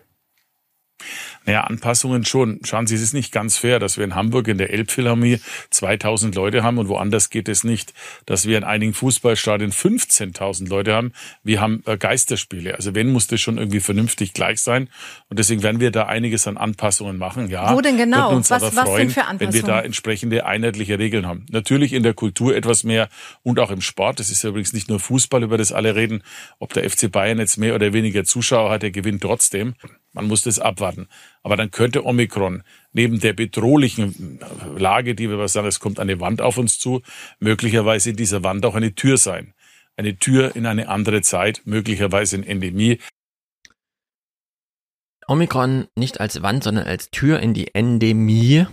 [1.45, 2.59] Naja, Anpassungen schon.
[2.63, 5.39] Schauen Sie, es ist nicht ganz fair, dass wir in Hamburg in der Elbphilharmonie
[5.71, 7.93] 2000 Leute haben und woanders geht es nicht,
[8.25, 11.13] dass wir in einigen Fußballstadien 15.000 Leute haben.
[11.43, 12.75] Wir haben äh, Geisterspiele.
[12.75, 14.89] Also wenn, muss das schon irgendwie vernünftig gleich sein.
[15.29, 17.49] Und deswegen werden wir da einiges an Anpassungen machen.
[17.49, 18.35] Ja, Wo denn genau?
[18.35, 19.53] Uns was, aber was freuen, für Anpassungen?
[19.53, 21.45] Wenn wir da entsprechende einheitliche Regeln haben.
[21.49, 23.09] Natürlich in der Kultur etwas mehr
[23.41, 24.19] und auch im Sport.
[24.19, 26.23] Das ist ja übrigens nicht nur Fußball, über das alle reden.
[26.59, 29.73] Ob der FC Bayern jetzt mehr oder weniger Zuschauer hat, der gewinnt trotzdem.
[30.13, 31.07] Man muss das abwarten.
[31.41, 34.39] Aber dann könnte Omikron neben der bedrohlichen
[34.77, 37.01] Lage, die wir was sagen, es kommt eine Wand auf uns zu,
[37.39, 39.53] möglicherweise in dieser Wand auch eine Tür sein.
[39.95, 42.99] Eine Tür in eine andere Zeit, möglicherweise in Endemie.
[45.27, 48.65] Omikron nicht als Wand, sondern als Tür in die Endemie.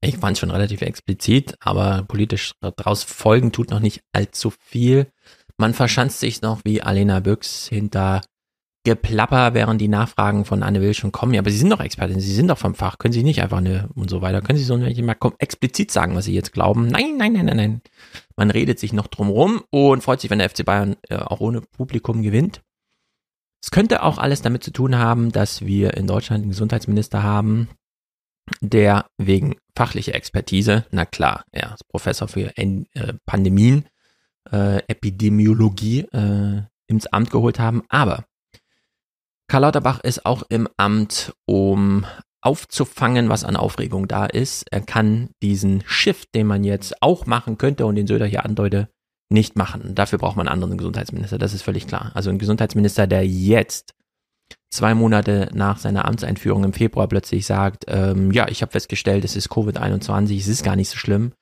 [0.00, 5.10] Ich fand es schon relativ explizit, aber politisch daraus folgen tut noch nicht allzu viel.
[5.56, 8.22] Man verschanzt sich noch wie Alena Büchs hinter
[8.84, 11.34] Geplapper, während die Nachfragen von Anne Will schon kommen.
[11.34, 12.98] Ja, aber Sie sind doch Expertin, Sie sind doch vom Fach.
[12.98, 14.42] Können Sie nicht einfach eine und so weiter.
[14.42, 16.88] Können Sie so nicht mal explizit sagen, was Sie jetzt glauben?
[16.88, 17.82] Nein, nein, nein, nein, nein.
[18.36, 21.40] Man redet sich noch drum rum und freut sich, wenn der FC Bayern äh, auch
[21.40, 22.62] ohne Publikum gewinnt.
[23.62, 27.68] Es könnte auch alles damit zu tun haben, dass wir in Deutschland einen Gesundheitsminister haben,
[28.60, 33.86] der wegen fachlicher Expertise, na klar, er ist Professor für en äh, Pandemien,
[34.50, 37.84] äh, Epidemiologie äh, ins Amt geholt haben.
[37.88, 38.24] Aber
[39.48, 42.06] Karl Lauterbach ist auch im Amt, um
[42.40, 44.64] aufzufangen, was an Aufregung da ist.
[44.70, 48.88] Er kann diesen Shift, den man jetzt auch machen könnte und den Söder hier andeute,
[49.30, 49.94] nicht machen.
[49.94, 52.10] Dafür braucht man einen anderen Gesundheitsminister, das ist völlig klar.
[52.14, 53.94] Also ein Gesundheitsminister, der jetzt
[54.70, 59.36] zwei Monate nach seiner Amtseinführung im Februar plötzlich sagt, ähm, ja, ich habe festgestellt, es
[59.36, 61.32] ist Covid-21, es ist gar nicht so schlimm,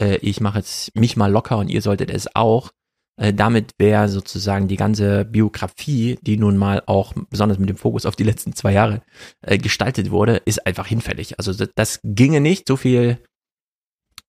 [0.00, 2.70] äh, ich mache jetzt mich mal locker und ihr solltet es auch.
[3.18, 8.06] Äh, damit wäre sozusagen die ganze Biografie, die nun mal auch besonders mit dem Fokus
[8.06, 9.02] auf die letzten zwei Jahre
[9.42, 11.38] äh, gestaltet wurde, ist einfach hinfällig.
[11.38, 13.18] Also das, das ginge nicht, so viel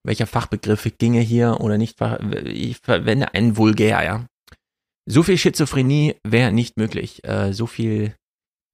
[0.03, 1.99] welcher Fachbegriff ginge hier oder nicht,
[2.45, 4.25] ich verwende einen vulgär, ja.
[5.05, 7.23] So viel Schizophrenie wäre nicht möglich.
[7.23, 8.15] Äh, so viel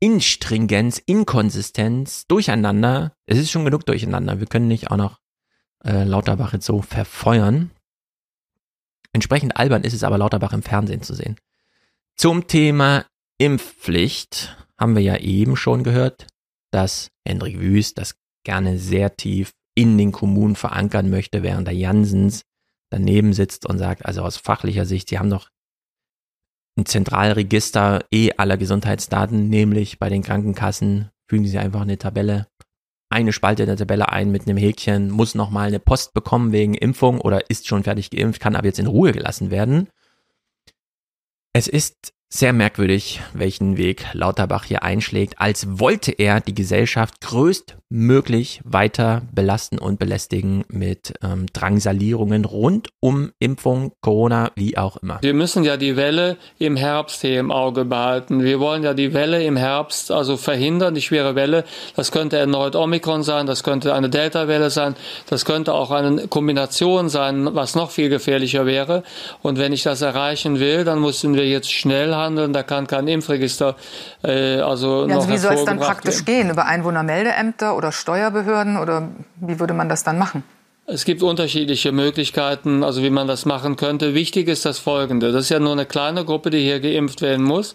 [0.01, 3.13] Instringenz, Inkonsistenz, Durcheinander.
[3.25, 4.39] Es ist schon genug Durcheinander.
[4.39, 5.19] Wir können nicht auch noch
[5.83, 7.71] äh, Lauterbach jetzt so verfeuern.
[9.15, 11.37] Entsprechend albern ist es aber Lauterbach im Fernsehen zu sehen.
[12.17, 13.05] Zum Thema
[13.37, 16.27] Impfpflicht haben wir ja eben schon gehört,
[16.69, 22.41] dass Hendrik Wüst das gerne sehr tief in den Kommunen verankern möchte, während der Jansens
[22.89, 25.49] daneben sitzt und sagt, also aus fachlicher Sicht, sie haben doch
[26.77, 32.47] ein Zentralregister eh aller Gesundheitsdaten, nämlich bei den Krankenkassen fügen sie einfach eine Tabelle,
[33.09, 37.21] eine Spalte der Tabelle ein mit einem Häkchen, muss nochmal eine Post bekommen wegen Impfung
[37.21, 39.89] oder ist schon fertig geimpft, kann aber jetzt in Ruhe gelassen werden.
[41.53, 48.59] Es ist sehr merkwürdig, welchen Weg Lauterbach hier einschlägt, als wollte er die Gesellschaft größtmöglich
[48.65, 55.19] weiter belasten und belästigen mit ähm, Drangsalierungen rund um Impfung, Corona, wie auch immer.
[55.21, 58.43] Wir müssen ja die Welle im Herbst hier im Auge behalten.
[58.43, 61.63] Wir wollen ja die Welle im Herbst also verhindern, die schwere Welle.
[61.95, 64.95] Das könnte erneut Omikron sein, das könnte eine Delta-Welle sein,
[65.29, 69.03] das könnte auch eine Kombination sein, was noch viel gefährlicher wäre.
[69.41, 72.24] Und wenn ich das erreichen will, dann müssen wir jetzt schnell handeln.
[72.29, 73.75] Da kann kein Impfregister
[74.23, 76.25] äh, also ja, also Wie soll es dann praktisch werden.
[76.25, 76.49] gehen?
[76.49, 80.43] Über Einwohnermeldeämter oder Steuerbehörden oder wie würde man das dann machen?
[80.87, 84.13] Es gibt unterschiedliche Möglichkeiten, also wie man das machen könnte.
[84.13, 85.31] Wichtig ist das Folgende.
[85.31, 87.73] Das ist ja nur eine kleine Gruppe, die hier geimpft werden muss.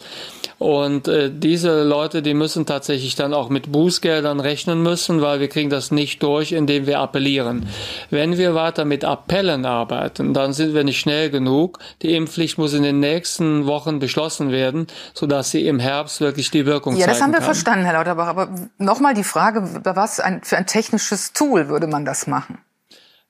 [0.61, 5.49] Und äh, diese Leute, die müssen tatsächlich dann auch mit Bußgeldern rechnen müssen, weil wir
[5.49, 7.67] kriegen das nicht durch, indem wir appellieren.
[8.11, 11.79] Wenn wir weiter mit Appellen arbeiten, dann sind wir nicht schnell genug.
[12.03, 16.67] Die Impfpflicht muss in den nächsten Wochen beschlossen werden, sodass sie im Herbst wirklich die
[16.67, 17.45] Wirkung ja, zeigen Ja, das haben wir kann.
[17.47, 18.27] verstanden, Herr Lauterbach.
[18.27, 22.59] Aber nochmal die Frage, was ein, für ein technisches Tool würde man das machen?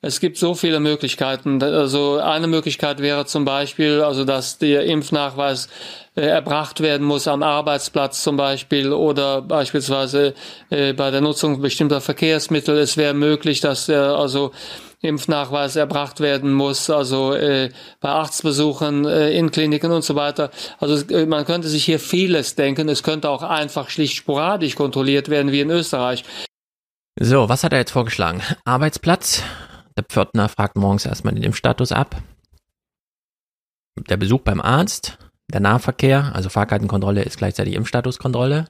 [0.02, 1.62] Es gibt so viele Möglichkeiten.
[1.62, 5.68] Also eine Möglichkeit wäre zum Beispiel, also dass der Impfnachweis
[6.16, 10.32] äh, erbracht werden muss am Arbeitsplatz zum Beispiel oder beispielsweise
[10.70, 12.78] äh, bei der Nutzung bestimmter Verkehrsmittel.
[12.78, 14.52] Es wäre möglich, dass der also
[15.02, 17.68] Impfnachweis erbracht werden muss, also äh,
[18.00, 20.50] bei Arztbesuchen in Kliniken und so weiter.
[20.78, 22.88] Also man könnte sich hier vieles denken.
[22.88, 26.24] Es könnte auch einfach schlicht sporadisch kontrolliert werden wie in Österreich.
[27.18, 28.42] So, was hat er jetzt vorgeschlagen?
[28.64, 29.42] Arbeitsplatz,
[29.96, 32.22] der Pförtner fragt morgens erstmal den Impfstatus ab.
[34.08, 35.18] Der Besuch beim Arzt,
[35.52, 38.66] der Nahverkehr, also Fahrkartenkontrolle ist gleichzeitig Impfstatuskontrolle.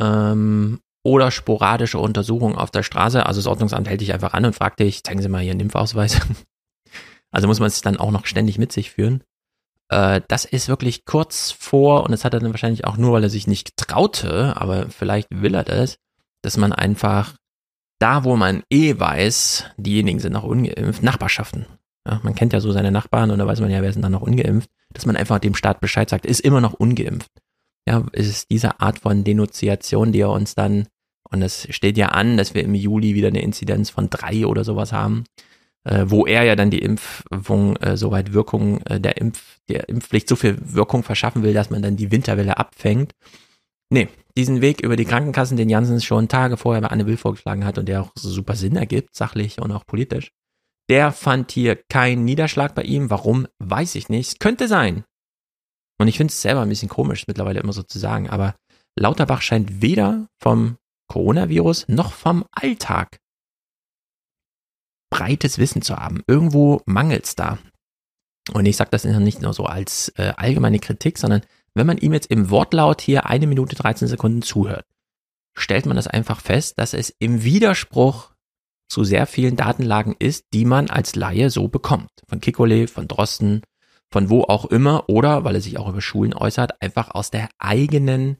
[0.00, 3.24] Ähm, oder sporadische Untersuchung auf der Straße.
[3.24, 6.20] Also das Ordnungsamt hält dich einfach an und fragt dich, zeigen Sie mal Ihren Impfausweis.
[7.32, 9.22] Also muss man es dann auch noch ständig mit sich führen.
[9.88, 13.22] Äh, das ist wirklich kurz vor, und das hat er dann wahrscheinlich auch nur, weil
[13.22, 15.98] er sich nicht traute, aber vielleicht will er das,
[16.42, 17.36] dass man einfach
[18.00, 21.66] da, wo man eh weiß, diejenigen sind noch ungeimpft, Nachbarschaften.
[22.08, 24.12] Ja, man kennt ja so seine Nachbarn und da weiß man ja, wer sind dann
[24.12, 27.30] noch ungeimpft, dass man einfach dem Staat Bescheid sagt, ist immer noch ungeimpft.
[27.86, 30.86] Ja, ist diese Art von Denunziation, die er uns dann,
[31.30, 34.64] und es steht ja an, dass wir im Juli wieder eine Inzidenz von drei oder
[34.64, 35.24] sowas haben,
[35.84, 40.28] äh, wo er ja dann die Impfung, äh, soweit Wirkung äh, der Impf, der Impfpflicht
[40.28, 43.14] so viel Wirkung verschaffen will, dass man dann die Winterwelle abfängt.
[43.92, 47.64] Nee, diesen Weg über die Krankenkassen, den Janssen schon Tage vorher bei Anne Will vorgeschlagen
[47.64, 50.30] hat und der auch super Sinn ergibt, sachlich und auch politisch,
[50.88, 53.10] der fand hier keinen Niederschlag bei ihm.
[53.10, 54.40] Warum, weiß ich nicht.
[54.40, 55.04] Könnte sein.
[56.00, 58.54] Und ich finde es selber ein bisschen komisch, mittlerweile immer so zu sagen, aber
[58.98, 63.20] Lauterbach scheint weder vom Coronavirus noch vom Alltag
[65.12, 66.22] breites Wissen zu haben.
[66.26, 67.58] Irgendwo mangelt es da.
[68.52, 71.42] Und ich sage das nicht nur so als äh, allgemeine Kritik, sondern
[71.74, 74.84] wenn man ihm jetzt im Wortlaut hier eine Minute 13 Sekunden zuhört,
[75.56, 78.32] stellt man das einfach fest, dass es im Widerspruch
[78.88, 82.10] zu sehr vielen Datenlagen ist, die man als Laie so bekommt.
[82.28, 83.62] Von Kikole, von Drosten,
[84.12, 87.48] von wo auch immer oder, weil er sich auch über Schulen äußert, einfach aus der
[87.58, 88.38] eigenen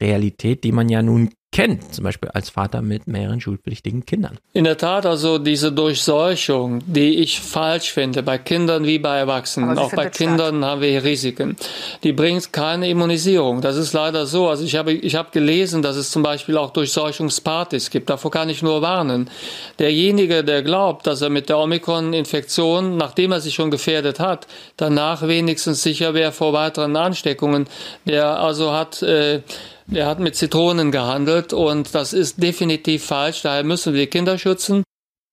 [0.00, 4.38] Realität, die man ja nun kennt, zum Beispiel als Vater mit mehreren schulpflichtigen Kindern.
[4.52, 9.78] In der Tat, also diese Durchseuchung, die ich falsch finde, bei Kindern wie bei Erwachsenen,
[9.78, 10.70] auch bei Kindern statt.
[10.70, 11.56] haben wir Risiken,
[12.02, 13.62] die bringt keine Immunisierung.
[13.62, 14.48] Das ist leider so.
[14.48, 18.10] Also ich habe, ich habe gelesen, dass es zum Beispiel auch Durchseuchungspartys gibt.
[18.10, 19.30] Davor kann ich nur warnen.
[19.78, 25.26] Derjenige, der glaubt, dass er mit der Omikron-Infektion, nachdem er sich schon gefährdet hat, danach
[25.26, 27.66] wenigstens sicher wäre vor weiteren Ansteckungen,
[28.04, 29.40] der also hat äh,
[29.86, 33.42] der hat mit Zitronen gehandelt und das ist definitiv falsch.
[33.42, 34.82] Daher müssen wir Kinder schützen.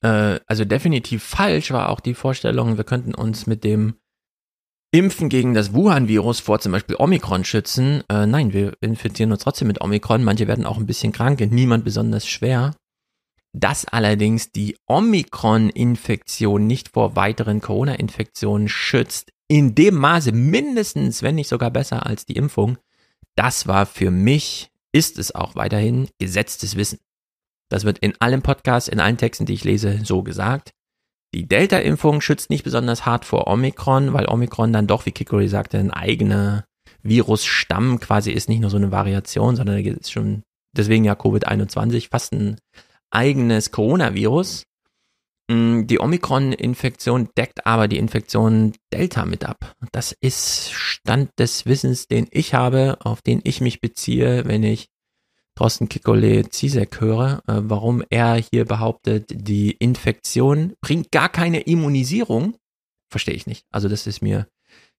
[0.04, 3.96] Äh, also definitiv falsch war auch die Vorstellung, wir könnten uns mit dem
[4.92, 8.04] Impfen gegen das Wuhan-Virus vor zum Beispiel Omikron schützen.
[8.10, 10.24] Äh, nein, wir infizieren uns trotzdem mit Omikron.
[10.24, 12.76] Manche werden auch ein bisschen krank, niemand besonders schwer.
[13.54, 21.50] Dass allerdings die Omikron-Infektion nicht vor weiteren Corona-Infektionen schützt, in dem Maße mindestens, wenn nicht
[21.50, 22.78] sogar besser als die Impfung,
[23.36, 27.00] das war für mich, ist es auch weiterhin gesetztes Wissen.
[27.70, 30.72] Das wird in allen Podcasts, in allen Texten, die ich lese, so gesagt.
[31.34, 35.80] Die Delta-Impfung schützt nicht besonders hart vor Omikron, weil Omikron dann doch, wie Kikori sagte,
[35.80, 36.66] ein eigener
[37.02, 40.44] Virusstamm quasi ist, nicht nur so eine Variation, sondern ist schon
[40.76, 42.58] deswegen ja Covid-21 fast ein
[43.12, 44.64] eigenes Coronavirus.
[45.50, 49.76] Mm, die Omikron-Infektion deckt aber die Infektion Delta mit ab.
[49.92, 54.88] Das ist Stand des Wissens, den ich habe, auf den ich mich beziehe, wenn ich
[55.56, 62.56] Thorsten Kikole Zizek höre, äh, warum er hier behauptet, die Infektion bringt gar keine Immunisierung,
[63.12, 63.66] verstehe ich nicht.
[63.70, 64.48] Also das ist mir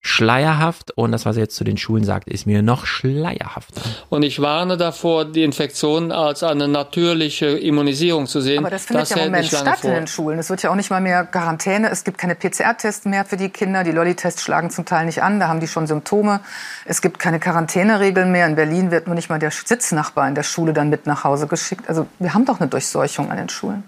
[0.04, 3.80] schleierhaft und das, was er jetzt zu den Schulen sagt, ist mir noch schleierhafter.
[4.10, 8.58] Und ich warne davor, die Infektion als eine natürliche Immunisierung zu sehen.
[8.58, 9.90] Aber das findet das ja im Moment statt vor.
[9.90, 10.38] in den Schulen.
[10.38, 11.88] Es wird ja auch nicht mal mehr Quarantäne.
[11.90, 13.82] Es gibt keine PCR-Tests mehr für die Kinder.
[13.82, 15.40] Die Lolli-Tests schlagen zum Teil nicht an.
[15.40, 16.40] Da haben die schon Symptome.
[16.84, 18.46] Es gibt keine Quarantäneregeln mehr.
[18.46, 21.46] In Berlin wird nur nicht mal der Sitznachbar in der Schule dann mit nach Hause
[21.46, 21.88] geschickt.
[21.88, 23.84] Also wir haben doch eine Durchseuchung an den Schulen.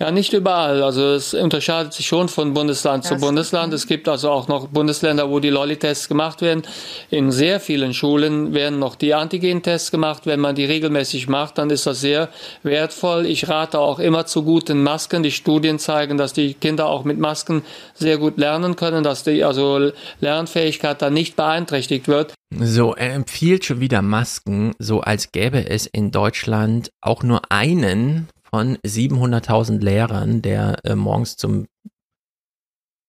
[0.00, 0.82] Ja, nicht überall.
[0.82, 3.72] Also es unterscheidet sich schon von Bundesland ja, zu Bundesland.
[3.72, 6.64] Es gibt also auch noch Bundesländer, wo die Lolli-Tests gemacht werden.
[7.10, 10.26] In sehr vielen Schulen werden noch die Antigen-Tests gemacht.
[10.26, 12.28] Wenn man die regelmäßig macht, dann ist das sehr
[12.64, 13.24] wertvoll.
[13.24, 15.22] Ich rate auch immer zu guten Masken.
[15.22, 17.62] Die Studien zeigen, dass die Kinder auch mit Masken
[17.94, 22.34] sehr gut lernen können, dass die also Lernfähigkeit dann nicht beeinträchtigt wird.
[22.56, 28.28] So, er empfiehlt schon wieder Masken, so als gäbe es in Deutschland auch nur einen
[28.54, 31.66] von 700.000 Lehrern, der äh, morgens zum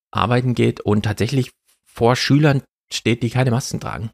[0.10, 1.52] Arbeiten geht und tatsächlich
[1.86, 4.10] vor Schülern steht, die keine Masken tragen.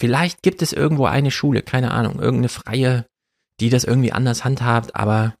[0.00, 3.06] Vielleicht gibt es irgendwo eine Schule, keine Ahnung, irgendeine freie,
[3.60, 5.36] die das irgendwie anders handhabt, aber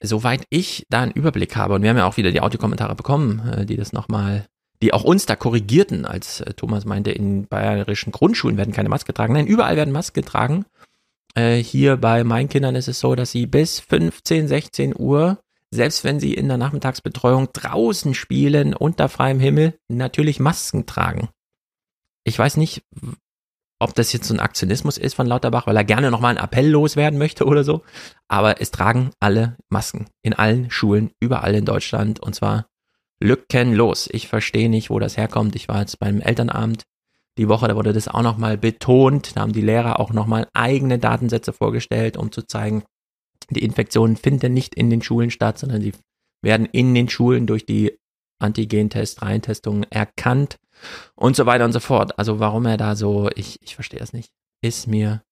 [0.00, 3.40] soweit ich da einen Überblick habe, und wir haben ja auch wieder die Audiokommentare bekommen,
[3.48, 4.46] äh, die das nochmal,
[4.80, 9.08] die auch uns da korrigierten, als äh, Thomas meinte, in bayerischen Grundschulen werden keine Maske
[9.08, 9.32] getragen.
[9.32, 10.66] Nein, überall werden Masken getragen.
[11.34, 15.38] Äh, hier bei meinen Kindern ist es so, dass sie bis 15, 16 Uhr,
[15.70, 21.28] selbst wenn sie in der Nachmittagsbetreuung draußen spielen, unter freiem Himmel, natürlich Masken tragen.
[22.22, 22.82] Ich weiß nicht,
[23.80, 26.68] ob das jetzt so ein Aktionismus ist von Lauterbach, weil er gerne nochmal einen Appell
[26.68, 27.82] loswerden möchte oder so.
[28.28, 32.66] Aber es tragen alle Masken in allen Schulen, überall in Deutschland und zwar
[33.20, 34.08] lückenlos.
[34.10, 35.56] Ich verstehe nicht, wo das herkommt.
[35.56, 36.84] Ich war jetzt beim Elternabend
[37.38, 39.36] die Woche, da wurde das auch nochmal betont.
[39.36, 42.84] Da haben die Lehrer auch nochmal eigene Datensätze vorgestellt, um zu zeigen,
[43.50, 45.92] die Infektionen finden nicht in den Schulen statt, sondern sie
[46.42, 47.98] werden in den Schulen durch die
[48.38, 50.58] Antigentest, Reintestungen erkannt
[51.14, 52.18] und so weiter und so fort.
[52.18, 54.30] Also warum er da so, ich, ich verstehe das nicht,
[54.62, 55.22] ist mir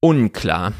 [0.00, 0.72] unklar.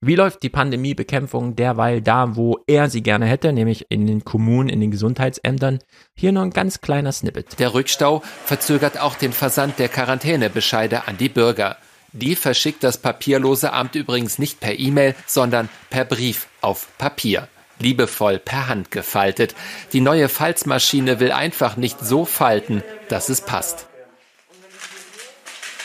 [0.00, 4.68] Wie läuft die Pandemiebekämpfung derweil da, wo er sie gerne hätte, nämlich in den Kommunen,
[4.68, 5.80] in den Gesundheitsämtern?
[6.14, 7.58] Hier noch ein ganz kleiner Snippet.
[7.58, 11.78] Der Rückstau verzögert auch den Versand der Quarantänebescheide an die Bürger.
[12.12, 17.48] Die verschickt das papierlose Amt übrigens nicht per E-Mail, sondern per Brief auf Papier.
[17.80, 19.56] Liebevoll per Hand gefaltet.
[19.92, 23.88] Die neue Falzmaschine will einfach nicht so falten, dass es passt.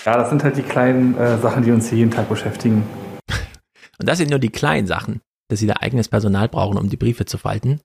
[0.05, 2.83] Ja, das sind halt die kleinen äh, Sachen, die uns hier jeden Tag beschäftigen.
[3.99, 6.97] Und das sind nur die kleinen Sachen, dass sie da eigenes Personal brauchen, um die
[6.97, 7.81] Briefe zu falten.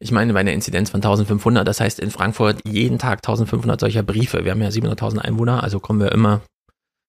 [0.00, 4.02] Ich meine, bei einer Inzidenz von 1500, das heißt in Frankfurt jeden Tag 1500 solcher
[4.02, 4.44] Briefe.
[4.44, 6.42] Wir haben ja 700.000 Einwohner, also kommen wir immer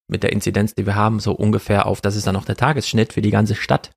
[0.10, 3.14] mit der Inzidenz, die wir haben, so ungefähr auf, das ist dann auch der Tagesschnitt
[3.14, 3.92] für die ganze Stadt.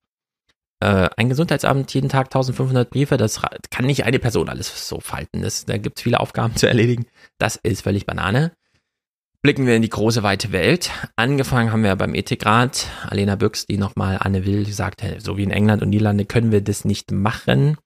[0.80, 3.40] Äh, ein Gesundheitsamt jeden Tag 1500 Briefe, das
[3.70, 5.40] kann nicht eine Person alles so falten.
[5.40, 7.06] Das, da gibt es viele Aufgaben zu erledigen.
[7.38, 8.52] Das ist völlig Banane.
[9.42, 10.92] Blicken wir in die große weite Welt.
[11.16, 12.86] Angefangen haben wir beim Ethikrat.
[13.08, 16.60] Alena Büchs, die nochmal Anne Will gesagt, so wie in England und Niederlande können wir
[16.60, 17.76] das nicht machen.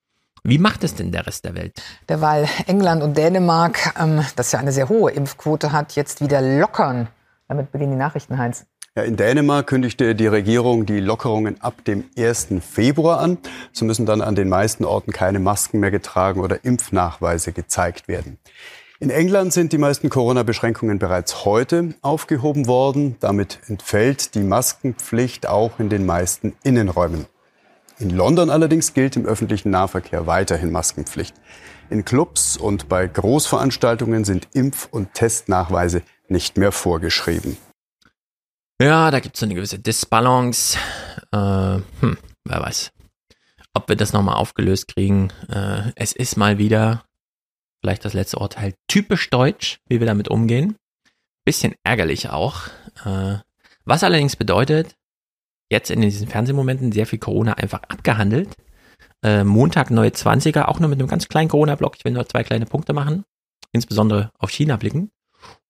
[0.44, 1.82] Wie macht es denn der Rest der Welt?
[2.10, 7.08] Derweil England und Dänemark, ähm, das ja eine sehr hohe Impfquote hat, jetzt wieder lockern.
[7.48, 8.66] Damit beginnen die Nachrichten, Heinz.
[8.94, 12.48] Ja, in Dänemark kündigte die Regierung die Lockerungen ab dem 1.
[12.60, 13.38] Februar an.
[13.72, 18.36] So müssen dann an den meisten Orten keine Masken mehr getragen oder Impfnachweise gezeigt werden.
[18.98, 23.16] In England sind die meisten Corona-Beschränkungen bereits heute aufgehoben worden.
[23.20, 27.26] Damit entfällt die Maskenpflicht auch in den meisten Innenräumen.
[27.98, 31.34] In London allerdings gilt im öffentlichen Nahverkehr weiterhin Maskenpflicht.
[31.90, 37.58] In Clubs und bei Großveranstaltungen sind Impf- und Testnachweise nicht mehr vorgeschrieben.
[38.80, 40.78] Ja, da gibt es eine gewisse Disbalance.
[41.32, 41.36] Äh,
[42.00, 42.92] hm, wer weiß,
[43.74, 45.30] ob wir das nochmal aufgelöst kriegen.
[45.50, 47.04] Äh, es ist mal wieder
[47.86, 50.74] vielleicht das letzte Urteil typisch deutsch, wie wir damit umgehen.
[51.44, 52.66] Bisschen ärgerlich auch.
[53.04, 53.36] Äh,
[53.84, 54.96] was allerdings bedeutet,
[55.70, 58.56] jetzt in diesen Fernsehmomenten sehr viel Corona einfach abgehandelt.
[59.22, 61.94] Äh, Montag neue 20er, auch nur mit einem ganz kleinen Corona-Block.
[61.96, 63.24] Ich will nur zwei kleine Punkte machen.
[63.70, 65.12] Insbesondere auf China blicken.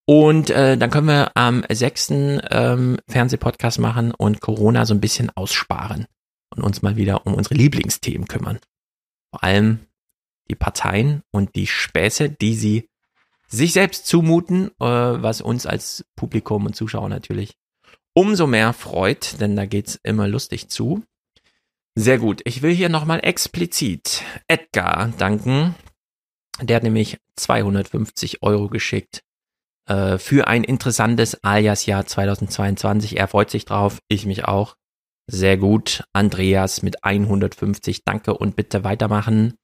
[0.06, 5.30] Und äh, dann können wir am sechsten Ähm, Fernsehpodcast machen und Corona so ein bisschen
[5.36, 6.06] aussparen
[6.54, 8.58] und uns mal wieder um unsere Lieblingsthemen kümmern.
[9.30, 9.80] Vor allem
[10.48, 12.88] die Parteien und die Späße, die sie
[13.48, 17.56] sich selbst zumuten, äh, was uns als Publikum und Zuschauer natürlich
[18.14, 21.04] umso mehr freut, denn da geht's immer lustig zu.
[21.94, 22.40] Sehr gut.
[22.44, 25.74] Ich will hier nochmal explizit Edgar danken.
[26.60, 29.22] Der hat nämlich 250 Euro geschickt
[29.86, 33.18] äh, für ein interessantes Alias-Jahr 2022.
[33.18, 34.76] Er freut sich drauf, ich mich auch.
[35.26, 36.04] Sehr gut.
[36.12, 39.54] Andreas mit 150, danke und bitte weitermachen.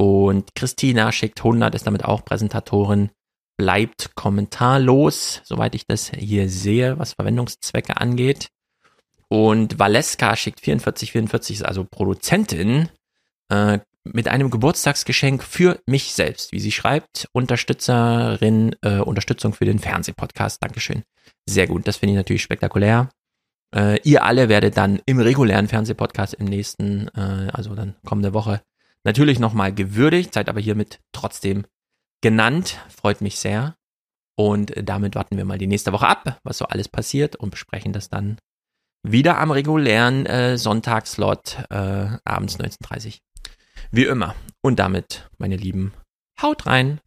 [0.00, 3.10] Und Christina schickt 100, ist damit auch Präsentatorin.
[3.58, 8.48] Bleibt kommentarlos, soweit ich das hier sehe, was Verwendungszwecke angeht.
[9.28, 12.88] Und Valeska schickt 44, 44, ist also Produzentin.
[13.50, 17.28] Äh, mit einem Geburtstagsgeschenk für mich selbst, wie sie schreibt.
[17.32, 20.64] Unterstützerin, äh, Unterstützung für den Fernsehpodcast.
[20.64, 21.02] Dankeschön.
[21.44, 23.10] Sehr gut, das finde ich natürlich spektakulär.
[23.76, 28.62] Äh, ihr alle werdet dann im regulären Fernsehpodcast im nächsten, äh, also dann kommende Woche,
[29.04, 31.64] natürlich nochmal gewürdigt, seid aber hiermit trotzdem
[32.20, 32.78] genannt.
[32.88, 33.76] Freut mich sehr.
[34.36, 37.92] Und damit warten wir mal die nächste Woche ab, was so alles passiert und besprechen
[37.92, 38.38] das dann
[39.02, 43.20] wieder am regulären äh, Sonntagsslot äh, abends 19.30
[43.90, 44.34] wie immer.
[44.62, 45.92] Und damit, meine Lieben,
[46.40, 47.00] haut rein.